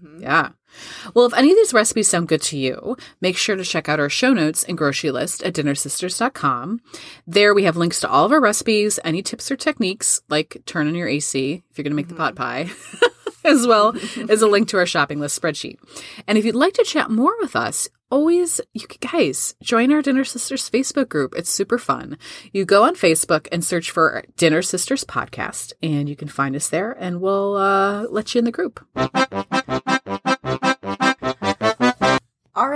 Thinking. 0.02 0.22
Yeah. 0.22 0.50
Well, 1.14 1.26
if 1.26 1.34
any 1.34 1.52
of 1.52 1.56
these 1.56 1.74
recipes 1.74 2.10
sound 2.10 2.28
good 2.28 2.42
to 2.44 2.58
you, 2.58 2.98
make 3.22 3.38
sure 3.38 3.56
to 3.56 3.64
check 3.64 3.88
out 3.88 4.00
our 4.00 4.10
show 4.10 4.34
notes 4.34 4.64
and 4.64 4.78
grocery 4.78 5.12
list 5.12 5.44
at 5.44 5.54
dinnersisters.com. 5.54 6.82
There 7.26 7.54
we 7.54 7.64
have 7.64 7.78
links 7.78 8.00
to 8.02 8.10
all 8.10 8.26
of 8.26 8.32
our 8.32 8.42
recipes, 8.42 9.00
any 9.04 9.22
tips 9.22 9.50
or 9.52 9.56
techniques, 9.56 10.22
like 10.30 10.62
turn 10.66 10.88
on 10.88 10.96
your 10.96 11.08
AC 11.08 11.64
if 11.70 11.78
you're 11.78 11.84
going 11.84 11.92
to 11.92 11.96
make 11.96 12.10
the 12.10 12.16
pot 12.16 12.36
pie, 12.36 12.70
as 13.46 13.66
well 13.66 13.96
as 14.30 14.42
a 14.42 14.48
link 14.48 14.68
to 14.70 14.78
our 14.78 14.86
shopping 14.86 15.20
list 15.20 15.42
spreadsheet. 15.42 15.78
And 16.28 16.38
if 16.38 16.46
you'd 16.46 16.56
like 16.56 16.74
to 16.74 16.84
chat 16.84 17.10
more 17.10 17.36
with 17.40 17.56
us, 17.56 17.88
always, 18.12 18.62
you 18.74 18.88
guys, 19.00 19.56
join 19.62 19.92
our 19.92 20.02
Dinner 20.02 20.24
Sisters 20.24 20.70
Facebook 20.70 21.10
group. 21.10 21.34
It's 21.36 21.50
super 21.50 21.78
fun. 21.78 22.18
You 22.54 22.66
go 22.66 22.84
on 22.84 22.96
Facebook 22.96 23.48
and 23.52 23.64
search 23.64 23.92
for 23.92 24.24
Dinner 24.38 24.62
Sisters 24.62 25.04
Podcast, 25.04 25.74
and 25.82 26.08
you 26.08 26.16
can 26.16 26.28
find 26.28 26.56
us 26.56 26.70
there, 26.70 26.92
and 26.92 27.22
we'll 27.22 27.56
uh, 27.56 28.04
let 28.10 28.34
you 28.34 28.40
in 28.40 28.46
the 28.46 28.52
group. 28.52 28.86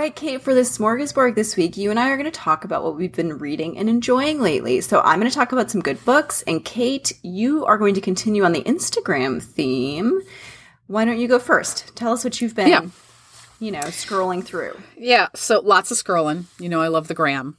Right, 0.00 0.16
Kate, 0.16 0.40
for 0.40 0.54
the 0.54 0.62
smorgasbord 0.62 1.34
this 1.34 1.56
week, 1.58 1.76
you 1.76 1.90
and 1.90 2.00
I 2.00 2.08
are 2.08 2.16
going 2.16 2.24
to 2.24 2.30
talk 2.30 2.64
about 2.64 2.82
what 2.82 2.96
we've 2.96 3.12
been 3.12 3.36
reading 3.36 3.76
and 3.76 3.86
enjoying 3.86 4.40
lately. 4.40 4.80
So 4.80 5.02
I'm 5.02 5.18
going 5.20 5.30
to 5.30 5.36
talk 5.36 5.52
about 5.52 5.70
some 5.70 5.82
good 5.82 6.02
books, 6.06 6.40
and 6.46 6.64
Kate, 6.64 7.12
you 7.22 7.66
are 7.66 7.76
going 7.76 7.92
to 7.94 8.00
continue 8.00 8.42
on 8.42 8.52
the 8.52 8.62
Instagram 8.62 9.42
theme. 9.42 10.22
Why 10.86 11.04
don't 11.04 11.18
you 11.18 11.28
go 11.28 11.38
first? 11.38 11.94
Tell 11.96 12.12
us 12.12 12.24
what 12.24 12.40
you've 12.40 12.54
been, 12.54 12.68
Yeah. 12.68 12.86
you 13.60 13.70
know, 13.70 13.80
scrolling 13.80 14.42
through. 14.42 14.80
Yeah, 14.96 15.28
so 15.34 15.60
lots 15.60 15.90
of 15.90 15.98
scrolling. 15.98 16.44
You 16.58 16.70
know, 16.70 16.80
I 16.80 16.88
love 16.88 17.08
the 17.08 17.14
gram. 17.14 17.58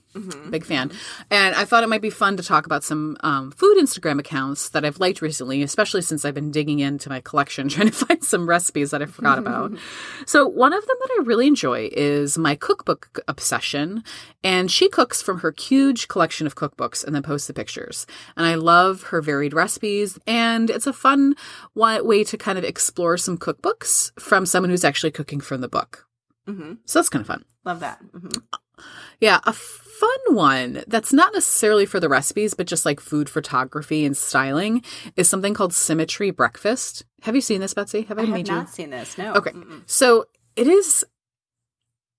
Big 0.50 0.66
fan. 0.66 0.92
And 1.30 1.56
I 1.56 1.64
thought 1.64 1.84
it 1.84 1.90
might 1.90 2.02
be 2.02 2.10
fun 2.10 2.36
to 2.36 2.44
talk 2.44 2.66
about 2.66 2.84
some 2.84 3.16
um, 3.22 3.52
food 3.52 3.78
Instagram 3.78 4.20
accounts 4.20 4.70
that 4.70 4.84
I've 4.84 5.00
liked 5.00 5.22
recently, 5.22 5.64
especially 5.64 6.02
since 6.02 6.26
I've 6.26 6.34
been 6.34 6.52
digging 6.52 6.80
into 6.80 7.08
my 7.08 7.22
collection 7.22 7.70
trying 7.70 7.88
to 7.90 7.94
find 8.06 8.22
some 8.24 8.48
recipes 8.48 8.92
that 8.92 9.02
I 9.02 9.06
forgot 9.06 9.38
about. 9.38 9.72
So, 10.26 10.48
one 10.48 10.74
of 10.74 10.86
them 10.86 10.98
that 11.00 11.10
I 11.20 11.24
really 11.24 11.48
enjoy 11.48 11.90
is 11.92 12.38
my 12.38 12.56
cookbook 12.56 13.20
obsession. 13.28 14.04
And 14.44 14.70
she 14.70 14.90
cooks 14.90 15.22
from 15.22 15.40
her 15.40 15.54
huge 15.58 16.08
collection 16.08 16.46
of 16.46 16.56
cookbooks 16.56 17.04
and 17.04 17.16
then 17.16 17.24
posts 17.24 17.48
the 17.48 17.54
pictures. 17.54 18.06
And 18.36 18.46
I 18.46 18.56
love 18.56 19.04
her 19.04 19.22
varied 19.22 19.54
recipes. 19.54 20.20
And 20.28 20.70
it's 20.70 20.88
a 20.88 20.94
fun 20.94 21.36
way 21.76 22.24
to 22.26 22.38
kind 22.38 22.58
of 22.58 22.64
explore 22.64 23.18
some 23.18 23.38
cookbooks 23.38 24.12
from 24.20 24.46
someone 24.46 24.70
who's 24.70 24.86
actually 24.86 25.12
cooking 25.12 25.40
from 25.40 25.62
the 25.62 25.70
book. 25.70 26.06
hmm 26.46 26.74
So, 26.86 27.00
that's 27.00 27.10
kind 27.10 27.22
of 27.22 27.28
fun. 27.28 27.46
Love 27.66 27.80
that. 27.80 28.00
hmm 28.12 28.28
Yeah, 29.20 29.40
a 29.46 29.54
fun 30.02 30.36
one 30.36 30.84
that's 30.88 31.14
not 31.14 31.32
necessarily 31.34 31.86
for 31.86 32.00
the 32.00 32.10
recipes, 32.10 32.56
but 32.56 32.66
just 32.66 32.86
like 32.86 33.00
food 33.00 33.30
photography 33.30 34.04
and 34.04 34.18
styling 34.18 34.84
is 35.16 35.30
something 35.30 35.54
called 35.54 35.74
Symmetry 35.74 36.32
Breakfast. 36.32 37.06
Have 37.22 37.36
you 37.36 37.42
seen 37.42 37.62
this, 37.62 37.76
Betsy? 37.76 38.02
Have 38.04 38.18
I, 38.18 38.24
I 38.24 38.26
have 38.26 38.48
not 38.48 38.68
you? 38.68 38.74
seen 38.74 38.90
this. 38.90 39.18
No. 39.18 39.34
Okay. 39.36 39.52
Mm-mm. 39.52 39.84
So 39.86 40.26
it 40.56 40.66
is, 40.68 41.06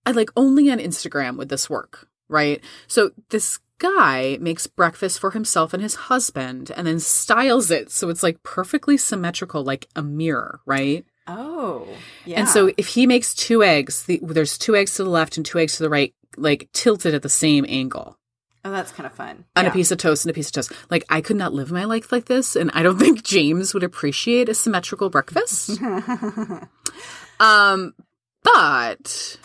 I 0.06 0.12
like 0.12 0.30
only 0.36 0.70
on 0.70 0.78
Instagram 0.78 1.36
would 1.38 1.48
this 1.48 1.68
work, 1.68 2.08
right? 2.28 2.62
So 2.86 3.10
this 3.30 3.58
guy 3.78 4.38
makes 4.40 4.68
breakfast 4.68 5.18
for 5.18 5.32
himself 5.32 5.74
and 5.74 5.82
his 5.82 5.96
husband 5.96 6.70
and 6.76 6.86
then 6.86 7.00
styles 7.00 7.72
it 7.72 7.90
so 7.90 8.10
it's 8.10 8.22
like 8.22 8.40
perfectly 8.44 8.96
symmetrical, 8.96 9.64
like 9.64 9.88
a 9.96 10.02
mirror, 10.02 10.60
right? 10.66 11.04
Oh, 11.26 11.88
yeah. 12.24 12.38
And 12.38 12.48
so 12.48 12.72
if 12.76 12.86
he 12.88 13.08
makes 13.08 13.34
two 13.34 13.64
eggs, 13.64 14.04
the, 14.04 14.20
there's 14.22 14.56
two 14.56 14.76
eggs 14.76 14.94
to 14.96 15.04
the 15.04 15.10
left 15.10 15.36
and 15.36 15.44
two 15.44 15.58
eggs 15.58 15.76
to 15.76 15.82
the 15.82 15.90
right, 15.90 16.14
like 16.36 16.68
tilted 16.72 17.14
at 17.14 17.22
the 17.22 17.28
same 17.28 17.64
angle. 17.68 18.18
oh, 18.64 18.70
that's 18.70 18.92
kind 18.92 19.06
of 19.06 19.12
fun. 19.12 19.44
on 19.56 19.64
Yeah. 19.64 19.70
a 19.70 19.72
piece 19.72 19.90
of 19.90 19.98
toast 19.98 20.24
and 20.24 20.30
a 20.30 20.34
piece 20.34 20.46
of 20.48 20.52
toast. 20.52 20.72
Like 20.90 21.04
I 21.08 21.20
could 21.20 21.36
not 21.36 21.52
live 21.52 21.70
my 21.72 21.84
life 21.84 22.12
like 22.12 22.26
this, 22.26 22.54
and 22.56 22.70
I 22.74 22.82
don't 22.82 22.98
think 23.04 23.22
James 23.24 23.74
would 23.74 23.82
appreciate 23.84 24.48
a 24.48 24.54
symmetrical 24.54 25.10
breakfast. 25.10 25.80
um, 27.40 27.94
but 28.42 29.38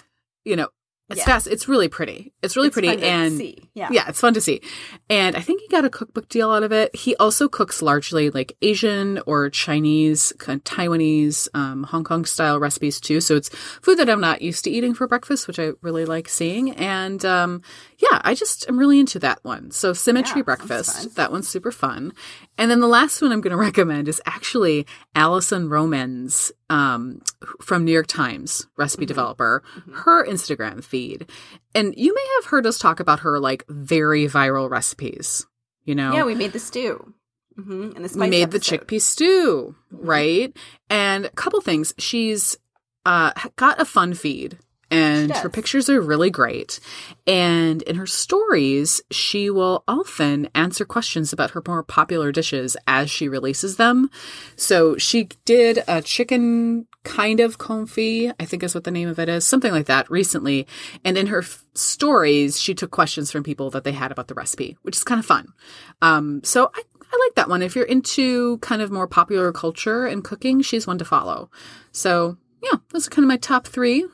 you 0.45 0.56
know, 0.56 0.69
it's 1.10 1.20
Yeah. 1.20 1.26
fast. 1.26 1.48
It's 1.48 1.67
really 1.67 1.88
pretty. 1.88 2.34
It's 2.41 2.56
really 2.56 2.67
It's 2.67 2.74
pretty, 2.76 3.04
and. 3.04 3.41
Yeah. 3.74 3.89
yeah, 3.91 4.10
it's 4.10 4.20
fun 4.20 4.34
to 4.34 4.41
see. 4.41 4.62
And 5.10 5.36
I 5.36 5.39
think 5.39 5.62
he 5.62 5.67
got 5.67 5.86
a 5.86 5.89
cookbook 5.89 6.28
deal 6.30 6.50
out 6.52 6.63
of 6.63 6.72
it. 6.72 6.96
He 6.96 7.15
also 7.17 7.48
cooks 7.48 7.82
largely 7.82 8.30
like 8.32 8.58
Asian 8.63 9.20
or 9.28 9.50
Chinese, 9.52 10.34
kind 10.39 10.60
of 10.60 10.63
Taiwanese, 10.63 11.48
um, 11.54 11.84
Hong 11.84 12.04
Kong 12.04 12.26
style 12.26 12.60
recipes 12.60 13.00
too. 13.00 13.22
So 13.22 13.36
it's 13.36 13.50
food 13.50 14.00
that 14.00 14.10
I'm 14.10 14.20
not 14.20 14.41
used 14.41 14.63
to 14.63 14.72
eating 14.72 14.93
for 14.96 15.08
breakfast, 15.08 15.48
which 15.48 15.60
I 15.60 15.74
really 15.82 16.06
like 16.06 16.28
seeing. 16.28 16.72
And 16.72 17.24
um, 17.24 17.62
yeah, 18.00 18.20
I 18.24 18.34
just 18.34 18.67
am 18.67 18.80
really 18.80 19.00
into 19.00 19.20
that 19.20 19.39
one. 19.43 19.70
So 19.72 19.93
Symmetry 19.93 20.39
Yeah, 20.39 20.43
Breakfast, 20.43 21.15
that 21.15 21.32
one's 21.32 21.48
super 21.48 21.72
fun. 21.72 22.13
And 22.58 22.72
then 22.72 22.80
the 22.80 22.88
last 22.88 23.22
one 23.22 23.32
I'm 23.32 23.41
going 23.41 23.52
to 23.52 23.58
recommend 23.58 24.08
is 24.08 24.20
actually 24.26 24.88
Alison 25.13 25.70
Roman's 25.70 26.52
um, 26.69 27.21
from 27.62 27.86
New 27.86 27.91
York 27.91 28.08
Times, 28.08 28.67
recipe 28.77 29.03
Mm-hmm. 29.03 29.08
developer, 29.08 29.63
her 29.93 30.25
Instagram 30.27 30.84
feed. 30.84 31.30
And 31.73 31.93
you 31.97 32.13
may 32.13 32.25
have 32.38 32.45
heard 32.45 32.65
us 32.65 32.77
talk 32.80 32.99
about 32.99 33.19
her 33.21 33.39
like 33.39 33.63
very 33.69 34.25
viral 34.27 34.69
recipes. 34.69 35.45
You 35.86 35.95
know, 35.95 36.13
Yeah, 36.13 36.25
we 36.25 36.36
made 36.36 36.51
the 36.53 36.60
stew. 36.60 37.13
hmm 37.56 37.91
And 37.95 38.03
the 38.03 38.10
spice 38.10 38.21
we 38.21 38.30
made 38.30 38.51
the 38.51 38.60
chickpea 38.60 39.01
stew, 39.01 39.75
right? 39.91 40.56
And 40.89 41.25
a 41.25 41.30
couple 41.32 41.62
things. 41.62 41.93
She's 41.97 42.58
uh, 43.06 43.32
got 43.56 43.80
a 43.82 43.86
fun 43.86 44.13
feed. 44.13 44.58
And 44.89 45.32
her 45.32 45.50
pictures 45.50 45.89
are 45.89 46.02
really 46.02 46.30
great. 46.30 46.80
And 47.26 47.82
in 47.82 47.95
her 47.95 48.08
stories, 48.08 49.02
she 49.12 49.50
will 49.50 49.84
often 49.88 50.50
answer 50.56 50.86
questions 50.86 51.34
about 51.34 51.52
her 51.52 51.63
more 51.67 51.84
popular 51.84 52.32
dishes 52.32 52.78
as 52.88 53.10
she 53.10 53.28
releases 53.28 53.78
them. 53.78 54.10
So 54.56 54.97
she 54.97 55.30
did 55.45 55.84
a 55.88 56.02
chicken 56.02 56.88
kind 57.04 57.39
of 57.39 57.58
confit, 57.58 58.34
I 58.39 58.45
think 58.45 58.63
is 58.63 58.76
what 58.76 58.84
the 58.84 58.91
name 58.91 59.08
of 59.08 59.19
it 59.19 59.30
is, 59.30 59.45
something 59.45 59.71
like 59.71 59.88
that 59.88 60.10
recently. 60.10 60.67
And 61.04 61.17
in 61.17 61.28
her 61.28 61.39
f- 61.39 61.65
stories, 61.73 62.60
she 62.60 62.73
took 62.73 62.91
questions 62.91 63.32
from 63.32 63.43
people 63.43 63.69
that 63.71 63.84
they 63.84 63.93
had 63.93 64.12
about 64.12 64.28
the 64.28 64.34
recipe, 64.34 64.78
which 64.82 64.95
is 64.97 65.04
kind 65.04 65.19
of 65.19 65.26
fun. 65.26 65.54
Um, 66.02 66.41
so 66.43 66.69
I, 66.73 66.82
I 67.02 67.26
like 67.26 67.36
that 67.36 67.50
one. 67.50 67.62
If 67.62 67.76
you're 67.76 67.86
into 67.86 68.58
kind 68.60 68.82
of 68.82 68.91
more 68.91 69.08
popular 69.08 69.52
culture 69.52 70.06
and 70.06 70.23
cooking, 70.23 70.62
she's 70.62 70.88
one 70.88 70.97
to 70.97 71.06
follow. 71.06 71.50
So 71.91 72.38
yeah, 72.62 72.78
those 72.91 73.08
are 73.08 73.10
kind 73.10 73.23
of 73.23 73.30
my 73.30 73.38
top 73.38 73.67
three. 73.67 74.06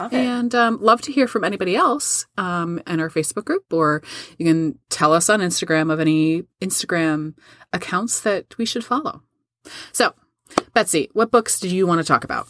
It. 0.00 0.12
And 0.12 0.54
um, 0.54 0.78
love 0.80 1.00
to 1.02 1.12
hear 1.12 1.28
from 1.28 1.44
anybody 1.44 1.76
else 1.76 2.26
um, 2.36 2.80
in 2.86 2.98
our 3.00 3.08
Facebook 3.10 3.44
group, 3.44 3.64
or 3.72 4.02
you 4.38 4.46
can 4.46 4.78
tell 4.90 5.12
us 5.12 5.28
on 5.30 5.40
Instagram 5.40 5.92
of 5.92 6.00
any 6.00 6.44
Instagram 6.60 7.34
accounts 7.72 8.20
that 8.22 8.56
we 8.58 8.64
should 8.66 8.84
follow. 8.84 9.22
So, 9.92 10.12
Betsy, 10.72 11.10
what 11.12 11.30
books 11.30 11.60
do 11.60 11.68
you 11.68 11.86
want 11.86 12.00
to 12.00 12.04
talk 12.04 12.24
about? 12.24 12.48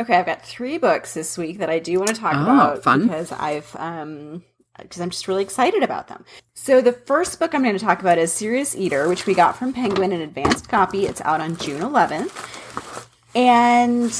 Okay, 0.00 0.16
I've 0.16 0.26
got 0.26 0.44
three 0.44 0.78
books 0.78 1.14
this 1.14 1.38
week 1.38 1.58
that 1.58 1.70
I 1.70 1.78
do 1.78 1.98
want 1.98 2.08
to 2.08 2.16
talk 2.16 2.34
Oh, 2.34 2.42
about 2.42 2.82
fun. 2.82 3.02
because 3.02 3.30
I've 3.30 3.74
um 3.78 4.42
because 4.82 5.00
I'm 5.00 5.10
just 5.10 5.28
really 5.28 5.42
excited 5.44 5.84
about 5.84 6.08
them. 6.08 6.24
So 6.54 6.80
the 6.80 6.92
first 6.92 7.38
book 7.38 7.54
I'm 7.54 7.62
going 7.62 7.78
to 7.78 7.84
talk 7.84 8.00
about 8.00 8.18
is 8.18 8.32
Serious 8.32 8.74
Eater, 8.74 9.08
which 9.08 9.24
we 9.24 9.32
got 9.34 9.56
from 9.56 9.72
Penguin 9.72 10.10
in 10.10 10.20
advanced 10.20 10.68
copy. 10.68 11.06
It's 11.06 11.20
out 11.20 11.40
on 11.40 11.56
June 11.58 11.80
11th. 11.80 13.08
And 13.36 14.10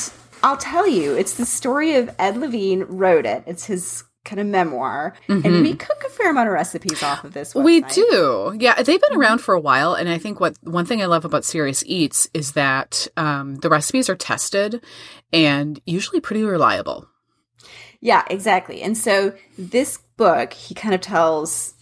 I'll 0.44 0.58
tell 0.58 0.86
you, 0.86 1.16
it's 1.16 1.34
the 1.34 1.46
story 1.46 1.94
of 1.94 2.14
Ed 2.18 2.36
Levine 2.36 2.82
wrote 2.82 3.24
it. 3.24 3.44
It's 3.46 3.64
his 3.64 4.04
kind 4.26 4.40
of 4.40 4.46
memoir. 4.46 5.14
And 5.28 5.62
we 5.62 5.74
cook 5.74 6.04
a 6.06 6.10
fair 6.10 6.30
amount 6.30 6.48
of 6.48 6.52
recipes 6.52 7.02
off 7.02 7.24
of 7.24 7.32
this 7.32 7.54
website. 7.54 7.56
Mm-hmm. 7.56 7.64
We 7.64 7.80
do. 7.80 8.56
Yeah, 8.62 8.82
they've 8.82 9.00
been 9.00 9.18
around 9.18 9.38
for 9.38 9.54
a 9.54 9.60
while. 9.60 9.94
And 9.94 10.08
I 10.08 10.18
think 10.18 10.40
what 10.40 10.56
one 10.62 10.84
thing 10.84 11.02
I 11.02 11.06
love 11.06 11.24
about 11.24 11.46
Serious 11.46 11.82
Eats 11.86 12.28
is 12.34 12.52
that 12.52 13.08
um, 13.16 13.56
the 13.56 13.70
recipes 13.70 14.10
are 14.10 14.16
tested 14.16 14.84
and 15.32 15.80
usually 15.86 16.20
pretty 16.20 16.44
reliable. 16.44 17.08
Yeah, 18.00 18.22
exactly. 18.28 18.82
And 18.82 18.98
so 18.98 19.32
this 19.58 19.98
book, 20.18 20.52
he 20.52 20.74
kind 20.74 20.94
of 20.94 21.00
tells, 21.00 21.72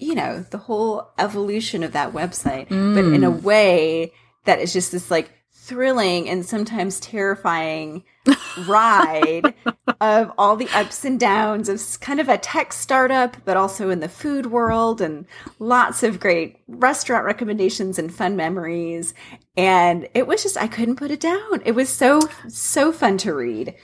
you 0.00 0.16
know, 0.16 0.44
the 0.50 0.58
whole 0.58 1.12
evolution 1.16 1.84
of 1.84 1.92
that 1.92 2.12
website, 2.12 2.68
but 2.70 3.04
in 3.04 3.22
a 3.22 3.30
way 3.30 4.12
that 4.46 4.58
is 4.58 4.72
just 4.72 4.90
this 4.90 5.12
like 5.12 5.30
thrilling 5.64 6.28
and 6.28 6.44
sometimes 6.44 7.00
terrifying 7.00 8.04
ride 8.66 9.54
of 9.98 10.30
all 10.36 10.56
the 10.56 10.68
ups 10.74 11.06
and 11.06 11.18
downs 11.18 11.70
of 11.70 12.00
kind 12.00 12.20
of 12.20 12.28
a 12.28 12.36
tech 12.36 12.72
startup, 12.72 13.36
but 13.46 13.56
also 13.56 13.88
in 13.88 14.00
the 14.00 14.08
food 14.08 14.46
world 14.46 15.00
and 15.00 15.24
lots 15.58 16.02
of 16.02 16.20
great 16.20 16.58
restaurant 16.68 17.24
recommendations 17.24 17.98
and 17.98 18.14
fun 18.14 18.36
memories. 18.36 19.14
And 19.56 20.06
it 20.12 20.26
was 20.26 20.42
just, 20.42 20.58
I 20.58 20.66
couldn't 20.66 20.96
put 20.96 21.10
it 21.10 21.20
down. 21.20 21.62
It 21.64 21.72
was 21.72 21.88
so, 21.88 22.20
so 22.46 22.92
fun 22.92 23.16
to 23.18 23.32
read. 23.32 23.74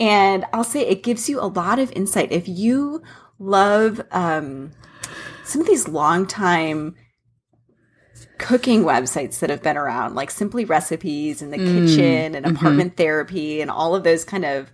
And 0.00 0.44
I'll 0.52 0.64
say 0.64 0.80
it 0.80 1.04
gives 1.04 1.28
you 1.28 1.40
a 1.40 1.46
lot 1.46 1.78
of 1.78 1.92
insight. 1.92 2.32
If 2.32 2.48
you 2.48 3.02
love 3.38 4.00
um, 4.10 4.72
some 5.44 5.60
of 5.60 5.68
these 5.68 5.86
long 5.86 6.26
time 6.26 6.96
cooking 8.38 8.84
websites 8.84 9.40
that 9.40 9.50
have 9.50 9.62
been 9.62 9.76
around, 9.76 10.14
like 10.14 10.30
Simply 10.30 10.64
Recipes 10.64 11.42
and 11.42 11.52
The 11.52 11.58
Kitchn 11.58 12.34
and 12.34 12.46
Apartment 12.46 12.96
Therapy 12.96 13.60
and 13.60 13.70
all 13.70 13.94
of 13.94 14.04
those 14.04 14.24
kind 14.24 14.44
of 14.44 14.70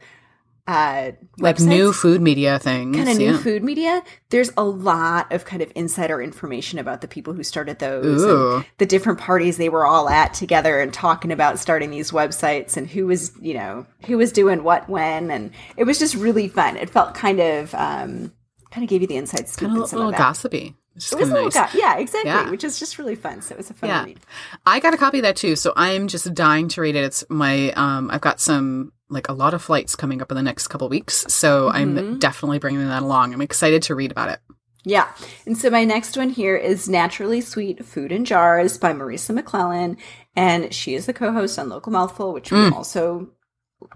uh, 0.66 1.12
Like 1.38 1.60
new 1.60 1.92
food 1.92 2.22
media 2.22 2.58
things. 2.58 2.96
kind 2.96 3.08
of 3.08 3.18
new 3.18 3.32
yeah. 3.32 3.38
food 3.38 3.62
media, 3.62 4.02
there's 4.30 4.50
a 4.56 4.64
lot 4.64 5.30
of 5.30 5.44
kind 5.44 5.60
of 5.60 5.70
insider 5.74 6.22
information 6.22 6.78
about 6.78 7.02
the 7.02 7.08
people 7.08 7.34
who 7.34 7.42
started 7.42 7.80
those, 7.80 8.22
and 8.22 8.64
the 8.78 8.86
different 8.86 9.18
parties 9.18 9.58
they 9.58 9.68
were 9.68 9.84
all 9.84 10.08
at 10.08 10.32
together, 10.32 10.80
and 10.80 10.94
talking 10.94 11.32
about 11.32 11.58
starting 11.58 11.90
these 11.90 12.12
websites 12.12 12.78
and 12.78 12.88
who 12.88 13.06
was, 13.06 13.32
you 13.42 13.52
know, 13.52 13.86
who 14.06 14.16
was 14.16 14.32
doing 14.32 14.64
what 14.64 14.88
when, 14.88 15.30
and 15.30 15.50
it 15.76 15.84
was 15.84 15.98
just 15.98 16.14
really 16.14 16.48
fun. 16.48 16.78
It 16.78 16.88
felt 16.88 17.14
kind 17.14 17.40
of, 17.40 17.74
um, 17.74 18.32
kind 18.70 18.84
of 18.84 18.88
gave 18.88 19.02
you 19.02 19.06
the 19.06 19.16
inside 19.16 19.48
scoop. 19.50 19.68
Kind 19.68 19.82
of 19.82 19.92
a 19.92 19.96
little 19.96 20.12
gossipy. 20.12 20.76
Which 20.94 21.12
It 21.12 21.18
was 21.18 21.30
a 21.30 21.32
little, 21.34 21.50
go- 21.50 21.66
yeah, 21.74 21.96
exactly, 21.96 22.30
Yeah. 22.30 22.50
which 22.50 22.62
is 22.64 22.78
just 22.78 22.98
really 22.98 23.16
fun. 23.16 23.42
So 23.42 23.54
it 23.54 23.58
was 23.58 23.70
a 23.70 23.74
fun 23.74 23.90
Yeah. 23.90 24.04
read. 24.04 24.20
I 24.64 24.78
got 24.80 24.94
a 24.94 24.96
copy 24.96 25.18
of 25.18 25.22
that 25.22 25.36
too, 25.36 25.56
so 25.56 25.72
I'm 25.76 26.06
just 26.08 26.32
dying 26.34 26.68
to 26.68 26.80
read 26.80 26.94
it. 26.94 27.04
It's 27.04 27.24
my 27.28 27.72
um 27.72 28.10
I've 28.12 28.20
got 28.20 28.40
some 28.40 28.92
like 29.10 29.28
a 29.28 29.32
lot 29.32 29.54
of 29.54 29.62
flights 29.62 29.96
coming 29.96 30.22
up 30.22 30.30
in 30.30 30.36
the 30.36 30.42
next 30.42 30.68
couple 30.68 30.88
weeks, 30.88 31.24
so 31.28 31.68
Mm-hmm. 31.68 31.76
I'm 31.98 32.18
definitely 32.18 32.58
bringing 32.58 32.86
that 32.88 33.02
along. 33.02 33.34
I'm 33.34 33.40
excited 33.42 33.82
to 33.84 33.94
read 33.94 34.10
about 34.12 34.30
it. 34.30 34.38
Yeah. 34.86 35.08
And 35.46 35.56
so 35.56 35.70
my 35.70 35.84
next 35.84 36.16
one 36.16 36.28
here 36.30 36.56
is 36.56 36.88
Naturally 36.88 37.40
Sweet 37.40 37.84
Food 37.84 38.12
in 38.12 38.24
Jars 38.24 38.76
by 38.78 38.92
Marisa 38.92 39.34
McClellan. 39.34 39.96
And 40.36 40.74
she 40.74 40.94
is 40.94 41.06
the 41.06 41.12
co 41.14 41.32
host 41.32 41.58
on 41.58 41.68
Local 41.70 41.90
Mouthful, 41.92 42.32
which 42.34 42.52
we 42.52 42.66
also 42.68 43.30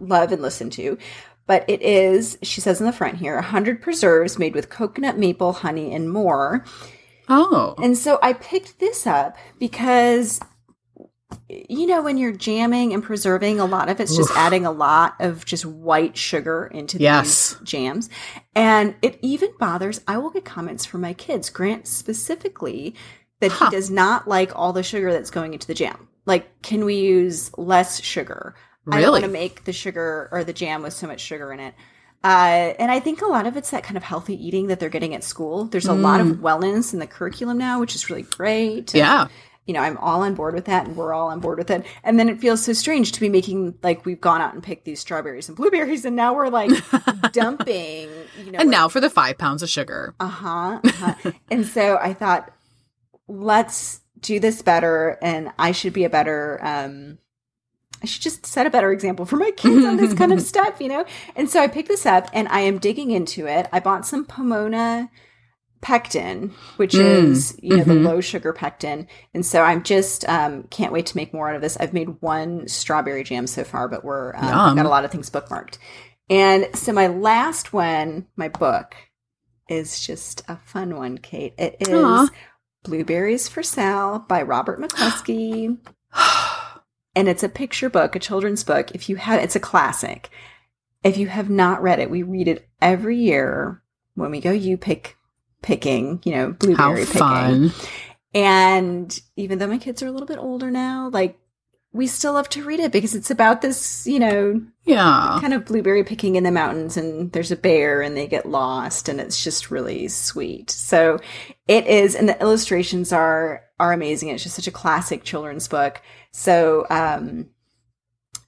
love 0.00 0.32
and 0.32 0.40
listen 0.42 0.70
to. 0.70 0.96
But 1.48 1.64
it 1.66 1.82
is, 1.82 2.38
she 2.42 2.60
says 2.60 2.78
in 2.78 2.86
the 2.86 2.92
front 2.92 3.16
here, 3.16 3.34
100 3.34 3.82
preserves 3.82 4.38
made 4.38 4.54
with 4.54 4.70
coconut, 4.70 5.18
maple, 5.18 5.52
honey, 5.54 5.92
and 5.92 6.12
more. 6.12 6.64
Oh, 7.28 7.74
And 7.82 7.98
so 7.98 8.18
I 8.22 8.34
picked 8.34 8.78
this 8.78 9.06
up 9.06 9.36
because, 9.58 10.40
you 11.48 11.86
know, 11.86 12.02
when 12.02 12.16
you're 12.18 12.32
jamming 12.32 12.92
and 12.94 13.02
preserving, 13.02 13.60
a 13.60 13.64
lot 13.66 13.88
of 13.88 13.98
it's 14.00 14.16
just 14.16 14.30
adding 14.36 14.64
a 14.66 14.70
lot 14.70 15.14
of 15.20 15.44
just 15.44 15.66
white 15.66 16.16
sugar 16.16 16.66
into 16.72 16.98
Yes. 16.98 17.54
these 17.54 17.60
jams. 17.68 18.10
And 18.54 18.94
it 19.02 19.18
even 19.22 19.50
bothers, 19.58 20.00
I 20.06 20.18
will 20.18 20.30
get 20.30 20.44
comments 20.44 20.84
from 20.84 21.00
my 21.00 21.12
kids, 21.14 21.50
Grant 21.50 21.86
specifically, 21.86 22.94
that 23.40 23.52
Huh. 23.52 23.66
he 23.70 23.76
does 23.76 23.90
not 23.90 24.28
like 24.28 24.52
all 24.54 24.72
the 24.72 24.82
sugar 24.82 25.12
that's 25.12 25.30
going 25.30 25.54
into 25.54 25.66
the 25.66 25.74
jam. 25.74 26.08
Like, 26.26 26.60
can 26.62 26.84
we 26.84 26.96
use 26.96 27.50
less 27.56 28.02
sugar? 28.02 28.54
I 28.90 29.00
don't 29.00 29.12
want 29.12 29.24
to 29.24 29.30
make 29.30 29.64
the 29.64 29.72
sugar 29.72 30.28
or 30.32 30.44
the 30.44 30.52
jam 30.52 30.82
with 30.82 30.92
so 30.92 31.06
much 31.06 31.20
sugar 31.20 31.52
in 31.52 31.60
it. 31.60 31.74
Uh, 32.24 32.74
and 32.78 32.90
I 32.90 32.98
think 32.98 33.22
a 33.22 33.26
lot 33.26 33.46
of 33.46 33.56
it's 33.56 33.70
that 33.70 33.84
kind 33.84 33.96
of 33.96 34.02
healthy 34.02 34.34
eating 34.34 34.66
that 34.68 34.80
they're 34.80 34.88
getting 34.88 35.14
at 35.14 35.22
school. 35.22 35.64
There's 35.64 35.86
a 35.86 35.94
lot 35.94 36.20
of 36.20 36.26
wellness 36.38 36.92
in 36.92 36.98
the 36.98 37.06
curriculum 37.06 37.58
now, 37.58 37.78
which 37.78 37.94
is 37.94 38.10
really 38.10 38.22
great. 38.22 38.92
And, 38.92 38.94
yeah. 38.94 39.28
You 39.66 39.74
know, 39.74 39.80
I'm 39.80 39.98
all 39.98 40.22
on 40.22 40.34
board 40.34 40.54
with 40.54 40.64
that 40.64 40.86
and 40.86 40.96
we're 40.96 41.12
all 41.12 41.28
on 41.28 41.40
board 41.40 41.58
with 41.58 41.70
it. 41.70 41.84
And 42.02 42.18
then 42.18 42.28
it 42.28 42.40
feels 42.40 42.64
so 42.64 42.72
strange 42.72 43.12
to 43.12 43.20
be 43.20 43.28
making, 43.28 43.78
like, 43.82 44.06
we've 44.06 44.20
gone 44.20 44.40
out 44.40 44.54
and 44.54 44.62
picked 44.62 44.86
these 44.86 44.98
strawberries 44.98 45.48
and 45.48 45.56
blueberries 45.56 46.06
and 46.06 46.16
now 46.16 46.34
we're 46.34 46.48
like 46.48 46.70
dumping, 47.32 48.08
you 48.44 48.52
know. 48.52 48.58
And 48.58 48.70
now 48.70 48.88
for 48.88 48.98
the 48.98 49.10
five 49.10 49.36
pounds 49.38 49.62
of 49.62 49.68
sugar. 49.68 50.14
Uh 50.18 50.26
huh. 50.26 50.80
uh-huh. 50.82 51.32
and 51.50 51.66
so 51.66 51.98
I 52.00 52.14
thought, 52.14 52.50
let's 53.28 54.00
do 54.18 54.40
this 54.40 54.62
better 54.62 55.18
and 55.22 55.52
I 55.58 55.72
should 55.72 55.92
be 55.92 56.04
a 56.04 56.10
better, 56.10 56.58
um, 56.62 57.18
I 58.02 58.06
should 58.06 58.22
just 58.22 58.46
set 58.46 58.66
a 58.66 58.70
better 58.70 58.92
example 58.92 59.24
for 59.24 59.36
my 59.36 59.50
kids 59.50 59.84
on 59.84 59.96
this 59.96 60.14
kind 60.14 60.32
of 60.32 60.40
stuff, 60.42 60.80
you 60.80 60.88
know? 60.88 61.04
And 61.36 61.50
so 61.50 61.60
I 61.60 61.68
picked 61.68 61.88
this 61.88 62.06
up 62.06 62.28
and 62.32 62.48
I 62.48 62.60
am 62.60 62.78
digging 62.78 63.10
into 63.10 63.46
it. 63.46 63.68
I 63.72 63.80
bought 63.80 64.06
some 64.06 64.24
Pomona 64.24 65.10
pectin, 65.80 66.52
which 66.76 66.94
is, 66.94 67.56
you 67.62 67.76
know, 67.76 67.84
the 67.84 67.94
low 67.94 68.20
sugar 68.20 68.52
pectin. 68.52 69.06
And 69.34 69.44
so 69.44 69.62
I'm 69.62 69.82
just, 69.82 70.28
um, 70.28 70.64
can't 70.64 70.92
wait 70.92 71.06
to 71.06 71.16
make 71.16 71.32
more 71.32 71.48
out 71.48 71.56
of 71.56 71.62
this. 71.62 71.76
I've 71.76 71.92
made 71.92 72.20
one 72.20 72.66
strawberry 72.68 73.24
jam 73.24 73.46
so 73.46 73.64
far, 73.64 73.88
but 73.88 74.04
we're, 74.04 74.34
um, 74.34 74.44
I've 74.44 74.76
got 74.76 74.86
a 74.86 74.90
lot 74.90 75.04
of 75.04 75.10
things 75.10 75.30
bookmarked. 75.30 75.78
And 76.30 76.68
so 76.74 76.92
my 76.92 77.06
last 77.06 77.72
one, 77.72 78.26
my 78.36 78.48
book, 78.48 78.94
is 79.68 80.00
just 80.00 80.42
a 80.48 80.56
fun 80.56 80.96
one, 80.96 81.18
Kate. 81.18 81.54
It 81.58 81.76
is 81.80 81.88
Aw. 81.90 82.28
Blueberries 82.84 83.48
for 83.48 83.62
Sal 83.62 84.18
by 84.20 84.42
Robert 84.42 84.80
McCloskey 84.80 85.78
and 87.14 87.28
it's 87.28 87.42
a 87.42 87.48
picture 87.48 87.90
book, 87.90 88.14
a 88.14 88.18
children's 88.18 88.64
book. 88.64 88.90
If 88.94 89.08
you 89.08 89.16
have, 89.16 89.42
it's 89.42 89.56
a 89.56 89.60
classic. 89.60 90.30
If 91.04 91.16
you 91.16 91.28
have 91.28 91.48
not 91.50 91.82
read 91.82 92.00
it, 92.00 92.10
we 92.10 92.22
read 92.22 92.48
it 92.48 92.68
every 92.82 93.16
year 93.16 93.82
when 94.14 94.30
we 94.30 94.40
go 94.40 94.50
you 94.50 94.76
pick 94.76 95.16
picking, 95.62 96.20
you 96.24 96.32
know, 96.32 96.52
blueberry 96.52 97.04
picking. 97.04 97.18
fun. 97.18 97.72
And 98.34 99.20
even 99.36 99.58
though 99.58 99.66
my 99.66 99.78
kids 99.78 100.02
are 100.02 100.06
a 100.06 100.10
little 100.12 100.26
bit 100.26 100.38
older 100.38 100.70
now, 100.70 101.08
like 101.12 101.38
we 101.92 102.06
still 102.06 102.34
love 102.34 102.48
to 102.50 102.62
read 102.64 102.80
it 102.80 102.92
because 102.92 103.14
it's 103.14 103.30
about 103.30 103.62
this, 103.62 104.06
you 104.06 104.18
know, 104.18 104.60
Yeah. 104.84 105.38
kind 105.40 105.54
of 105.54 105.64
blueberry 105.64 106.04
picking 106.04 106.36
in 106.36 106.44
the 106.44 106.50
mountains 106.50 106.96
and 106.96 107.32
there's 107.32 107.50
a 107.50 107.56
bear 107.56 108.02
and 108.02 108.16
they 108.16 108.26
get 108.26 108.44
lost 108.46 109.08
and 109.08 109.20
it's 109.20 109.42
just 109.42 109.70
really 109.70 110.06
sweet. 110.08 110.70
So 110.70 111.18
it 111.66 111.86
is 111.86 112.14
and 112.14 112.28
the 112.28 112.38
illustrations 112.40 113.12
are 113.12 113.62
are 113.80 113.92
amazing. 113.92 114.28
It's 114.30 114.42
just 114.42 114.56
such 114.56 114.66
a 114.66 114.72
classic 114.72 115.24
children's 115.24 115.68
book. 115.68 116.00
So 116.32 116.86
um 116.90 117.46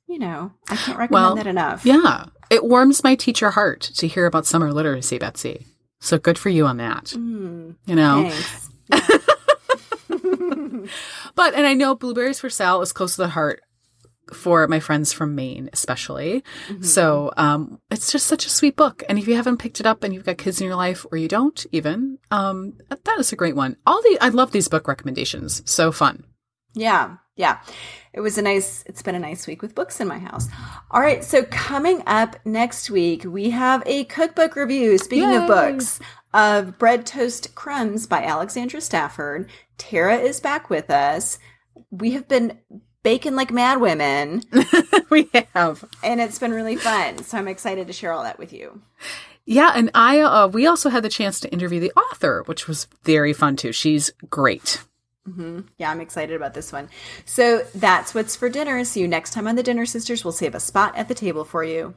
you 0.07 0.19
know, 0.19 0.53
I 0.69 0.77
can't 0.77 0.99
recommend 0.99 1.11
Well, 1.25 1.35
that 1.37 1.47
enough. 1.47 1.87
Yeah. 1.87 2.25
It 2.51 2.65
warms 2.65 3.05
my 3.05 3.15
teacher 3.15 3.51
heart 3.51 3.81
to 3.95 4.09
hear 4.09 4.27
about 4.27 4.45
summer 4.45 4.73
literacy, 4.73 5.19
Betsy. 5.19 5.67
So 6.01 6.19
good 6.19 6.37
for 6.37 6.49
you 6.49 6.67
on 6.67 6.79
that. 6.79 7.05
Mm, 7.17 7.77
You 7.87 7.95
know? 7.95 8.33
But, 11.37 11.55
and 11.55 11.67
I 11.67 11.75
know 11.75 11.95
Blueberries 11.95 12.41
for 12.41 12.51
Sal 12.51 12.83
is 12.83 12.93
close 12.93 13.15
to 13.17 13.23
the 13.23 13.29
heart 13.29 13.63
for 14.33 14.67
my 14.69 14.81
friends 14.81 15.13
from 15.13 15.35
Maine, 15.35 15.71
especially. 15.73 16.43
So 16.81 17.33
um, 17.37 17.81
it's 17.91 18.13
just 18.13 18.27
such 18.27 18.47
a 18.47 18.51
sweet 18.51 18.77
book. 18.77 19.03
And 19.09 19.19
if 19.19 19.29
you 19.29 19.35
haven't 19.35 19.59
picked 19.59 19.81
it 19.81 19.87
up 19.87 20.05
and 20.05 20.15
you've 20.15 20.25
got 20.25 20.39
kids 20.39 20.61
in 20.61 20.67
your 20.67 20.77
life, 20.77 21.05
or 21.11 21.19
you 21.19 21.29
don't 21.29 21.67
even, 21.73 22.19
um, 22.31 22.79
that 22.89 23.19
is 23.19 23.33
a 23.33 23.37
great 23.37 23.57
one. 23.57 23.77
All 23.87 24.01
the 24.03 24.19
I 24.21 24.29
love 24.29 24.53
these 24.53 24.69
book 24.69 24.89
recommendations. 24.89 25.63
So 25.71 25.93
fun. 25.93 26.25
Yeah, 26.75 27.17
yeah. 27.37 27.61
It 28.13 28.21
was 28.21 28.39
a 28.39 28.43
nice, 28.43 28.85
it's 28.87 29.03
been 29.03 29.15
a 29.15 29.21
nice 29.21 29.47
week 29.47 29.63
with 29.63 29.75
books 29.75 30.01
in 30.01 30.09
my 30.09 30.19
house. 30.19 30.49
All 30.91 31.01
right, 31.01 31.25
so 31.25 31.45
coming 31.45 32.03
up 32.07 32.37
next 32.45 32.91
week, 32.91 33.25
we 33.25 33.51
have 33.51 33.83
a 33.87 34.05
cookbook 34.05 34.57
review. 34.57 34.99
Speaking 34.99 35.35
of 35.35 35.47
books, 35.47 36.01
of 36.33 36.79
Bread 36.79 37.07
Toast 37.07 37.55
Crumbs 37.55 38.07
by 38.07 38.23
Alexandra 38.23 38.81
Stafford. 38.81 39.49
Tara 39.79 40.17
is 40.17 40.41
back 40.41 40.71
with 40.71 40.91
us. 40.91 41.39
We 41.91 42.13
have 42.13 42.29
been 42.29 42.59
baking 43.03 43.35
like 43.37 43.51
mad 43.51 43.81
women, 43.81 44.43
we 45.11 45.29
have. 45.55 45.85
and 46.03 46.21
it's 46.21 46.39
been 46.39 46.53
really 46.53 46.77
fun. 46.77 47.23
So 47.25 47.39
I'm 47.39 47.49
excited 47.49 47.87
to 47.87 47.93
share 47.93 48.13
all 48.13 48.23
that 48.25 48.39
with 48.39 48.53
you. 48.53 48.81
Yeah, 49.47 49.73
and 49.75 49.91
I 49.95 50.21
uh, 50.21 50.49
we 50.49 50.67
also 50.67 50.91
had 50.91 51.03
the 51.03 51.09
chance 51.09 51.41
to 51.41 51.53
interview 51.53 51.81
the 51.81 51.93
author, 51.93 52.43
which 52.47 52.69
was 52.69 52.87
very 53.05 53.33
fun 53.33 53.57
too. 53.57 53.73
She's 53.73 54.13
great. 54.29 54.83
Yeah, 55.79 55.91
I'm 55.91 56.01
excited 56.01 56.35
about 56.35 56.55
this 56.55 56.73
one. 56.73 56.89
So 57.25 57.65
that's 57.75 58.15
what's 58.15 58.35
for 58.35 58.49
dinner. 58.49 58.83
See 58.85 59.01
you 59.01 59.07
next 59.07 59.33
time 59.33 59.47
on 59.47 59.55
the 59.55 59.63
Dinner 59.63 59.87
Sisters. 59.87 60.25
We'll 60.25 60.33
save 60.33 60.57
a 60.57 60.61
spot 60.61 60.97
at 60.97 61.07
the 61.07 61.15
table 61.15 61.45
for 61.45 61.63
you. 61.63 61.95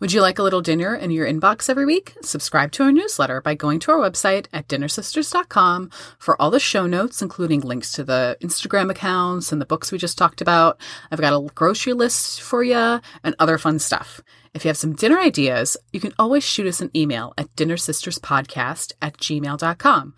Would 0.00 0.12
you 0.12 0.20
like 0.20 0.38
a 0.38 0.42
little 0.42 0.60
dinner 0.60 0.94
in 0.94 1.10
your 1.10 1.26
inbox 1.26 1.68
every 1.68 1.84
week? 1.84 2.14
Subscribe 2.22 2.72
to 2.72 2.82
our 2.82 2.92
newsletter 2.92 3.40
by 3.40 3.54
going 3.54 3.78
to 3.80 3.92
our 3.92 3.98
website 3.98 4.46
at 4.52 4.68
dinnersisters.com 4.68 5.90
for 6.18 6.40
all 6.40 6.50
the 6.50 6.60
show 6.60 6.86
notes, 6.86 7.22
including 7.22 7.60
links 7.60 7.92
to 7.92 8.04
the 8.04 8.36
Instagram 8.42 8.90
accounts 8.90 9.52
and 9.52 9.60
the 9.60 9.66
books 9.66 9.92
we 9.92 9.98
just 9.98 10.18
talked 10.18 10.40
about. 10.40 10.80
I've 11.10 11.20
got 11.20 11.32
a 11.32 11.46
grocery 11.54 11.92
list 11.92 12.40
for 12.40 12.62
you 12.62 13.00
and 13.22 13.34
other 13.38 13.58
fun 13.58 13.78
stuff. 13.78 14.20
If 14.52 14.64
you 14.64 14.68
have 14.68 14.76
some 14.76 14.94
dinner 14.94 15.18
ideas, 15.18 15.76
you 15.92 16.00
can 16.00 16.12
always 16.18 16.44
shoot 16.44 16.66
us 16.66 16.80
an 16.80 16.90
email 16.94 17.32
at 17.38 17.54
dinnersisterspodcast 17.56 18.92
at 19.00 19.16
gmail.com. 19.18 20.14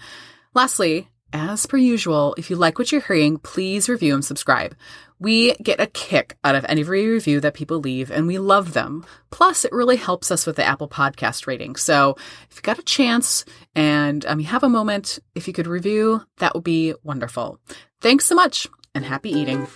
Lastly, 0.54 1.08
as 1.32 1.64
per 1.64 1.78
usual, 1.78 2.34
if 2.36 2.50
you 2.50 2.56
like 2.56 2.78
what 2.78 2.92
you're 2.92 3.00
hearing, 3.00 3.38
please 3.38 3.88
review 3.88 4.14
and 4.14 4.24
subscribe. 4.24 4.74
We 5.22 5.54
get 5.62 5.80
a 5.80 5.86
kick 5.86 6.36
out 6.42 6.56
of 6.56 6.64
every 6.64 7.06
review 7.06 7.38
that 7.40 7.54
people 7.54 7.78
leave, 7.78 8.10
and 8.10 8.26
we 8.26 8.38
love 8.38 8.72
them. 8.72 9.06
Plus, 9.30 9.64
it 9.64 9.70
really 9.70 9.94
helps 9.94 10.32
us 10.32 10.46
with 10.46 10.56
the 10.56 10.64
Apple 10.64 10.88
Podcast 10.88 11.46
rating. 11.46 11.76
So, 11.76 12.16
if 12.50 12.56
you 12.56 12.62
got 12.62 12.80
a 12.80 12.82
chance 12.82 13.44
and 13.76 14.26
um, 14.26 14.40
you 14.40 14.46
have 14.46 14.64
a 14.64 14.68
moment, 14.68 15.20
if 15.36 15.46
you 15.46 15.52
could 15.52 15.68
review, 15.68 16.22
that 16.38 16.54
would 16.54 16.64
be 16.64 16.94
wonderful. 17.04 17.60
Thanks 18.00 18.26
so 18.26 18.34
much, 18.34 18.66
and 18.96 19.04
happy 19.04 19.30
eating. 19.30 19.68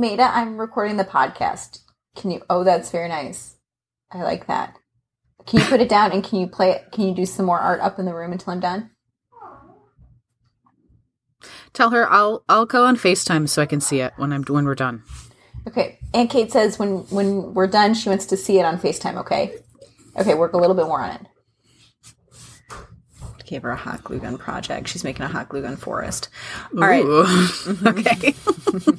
Maida, 0.00 0.30
I'm 0.32 0.56
recording 0.56 0.96
the 0.96 1.04
podcast. 1.04 1.80
Can 2.16 2.30
you? 2.30 2.40
Oh, 2.48 2.64
that's 2.64 2.90
very 2.90 3.08
nice. 3.08 3.56
I 4.10 4.22
like 4.22 4.46
that. 4.46 4.78
Can 5.46 5.60
you 5.60 5.66
put 5.66 5.82
it 5.82 5.90
down 5.90 6.12
and 6.12 6.24
can 6.24 6.40
you 6.40 6.46
play 6.46 6.70
it? 6.70 6.90
Can 6.90 7.06
you 7.06 7.14
do 7.14 7.26
some 7.26 7.44
more 7.44 7.58
art 7.58 7.80
up 7.80 7.98
in 7.98 8.06
the 8.06 8.14
room 8.14 8.32
until 8.32 8.54
I'm 8.54 8.60
done? 8.60 8.90
Tell 11.74 11.90
her 11.90 12.10
I'll 12.10 12.44
I'll 12.48 12.64
go 12.64 12.86
on 12.86 12.96
FaceTime 12.96 13.46
so 13.46 13.60
I 13.60 13.66
can 13.66 13.82
see 13.82 14.00
it 14.00 14.14
when 14.16 14.32
I'm 14.32 14.42
when 14.44 14.64
we're 14.64 14.74
done. 14.74 15.02
Okay. 15.68 15.98
Aunt 16.14 16.30
Kate 16.30 16.50
says 16.50 16.78
when 16.78 17.00
when 17.10 17.52
we're 17.52 17.66
done, 17.66 17.92
she 17.92 18.08
wants 18.08 18.24
to 18.26 18.38
see 18.38 18.58
it 18.58 18.64
on 18.64 18.78
Facetime. 18.78 19.18
Okay. 19.18 19.52
Okay. 20.16 20.34
Work 20.34 20.54
a 20.54 20.58
little 20.58 20.76
bit 20.76 20.86
more 20.86 21.00
on 21.00 21.10
it. 21.10 21.26
Gave 23.44 23.62
her 23.62 23.70
a 23.70 23.76
hot 23.76 24.04
glue 24.04 24.20
gun 24.20 24.38
project. 24.38 24.88
She's 24.88 25.02
making 25.02 25.26
a 25.26 25.28
hot 25.28 25.48
glue 25.48 25.62
gun 25.62 25.76
forest. 25.76 26.28
All 26.72 26.80
right. 26.80 27.04
Ooh. 27.04 27.26
okay. 27.86 28.34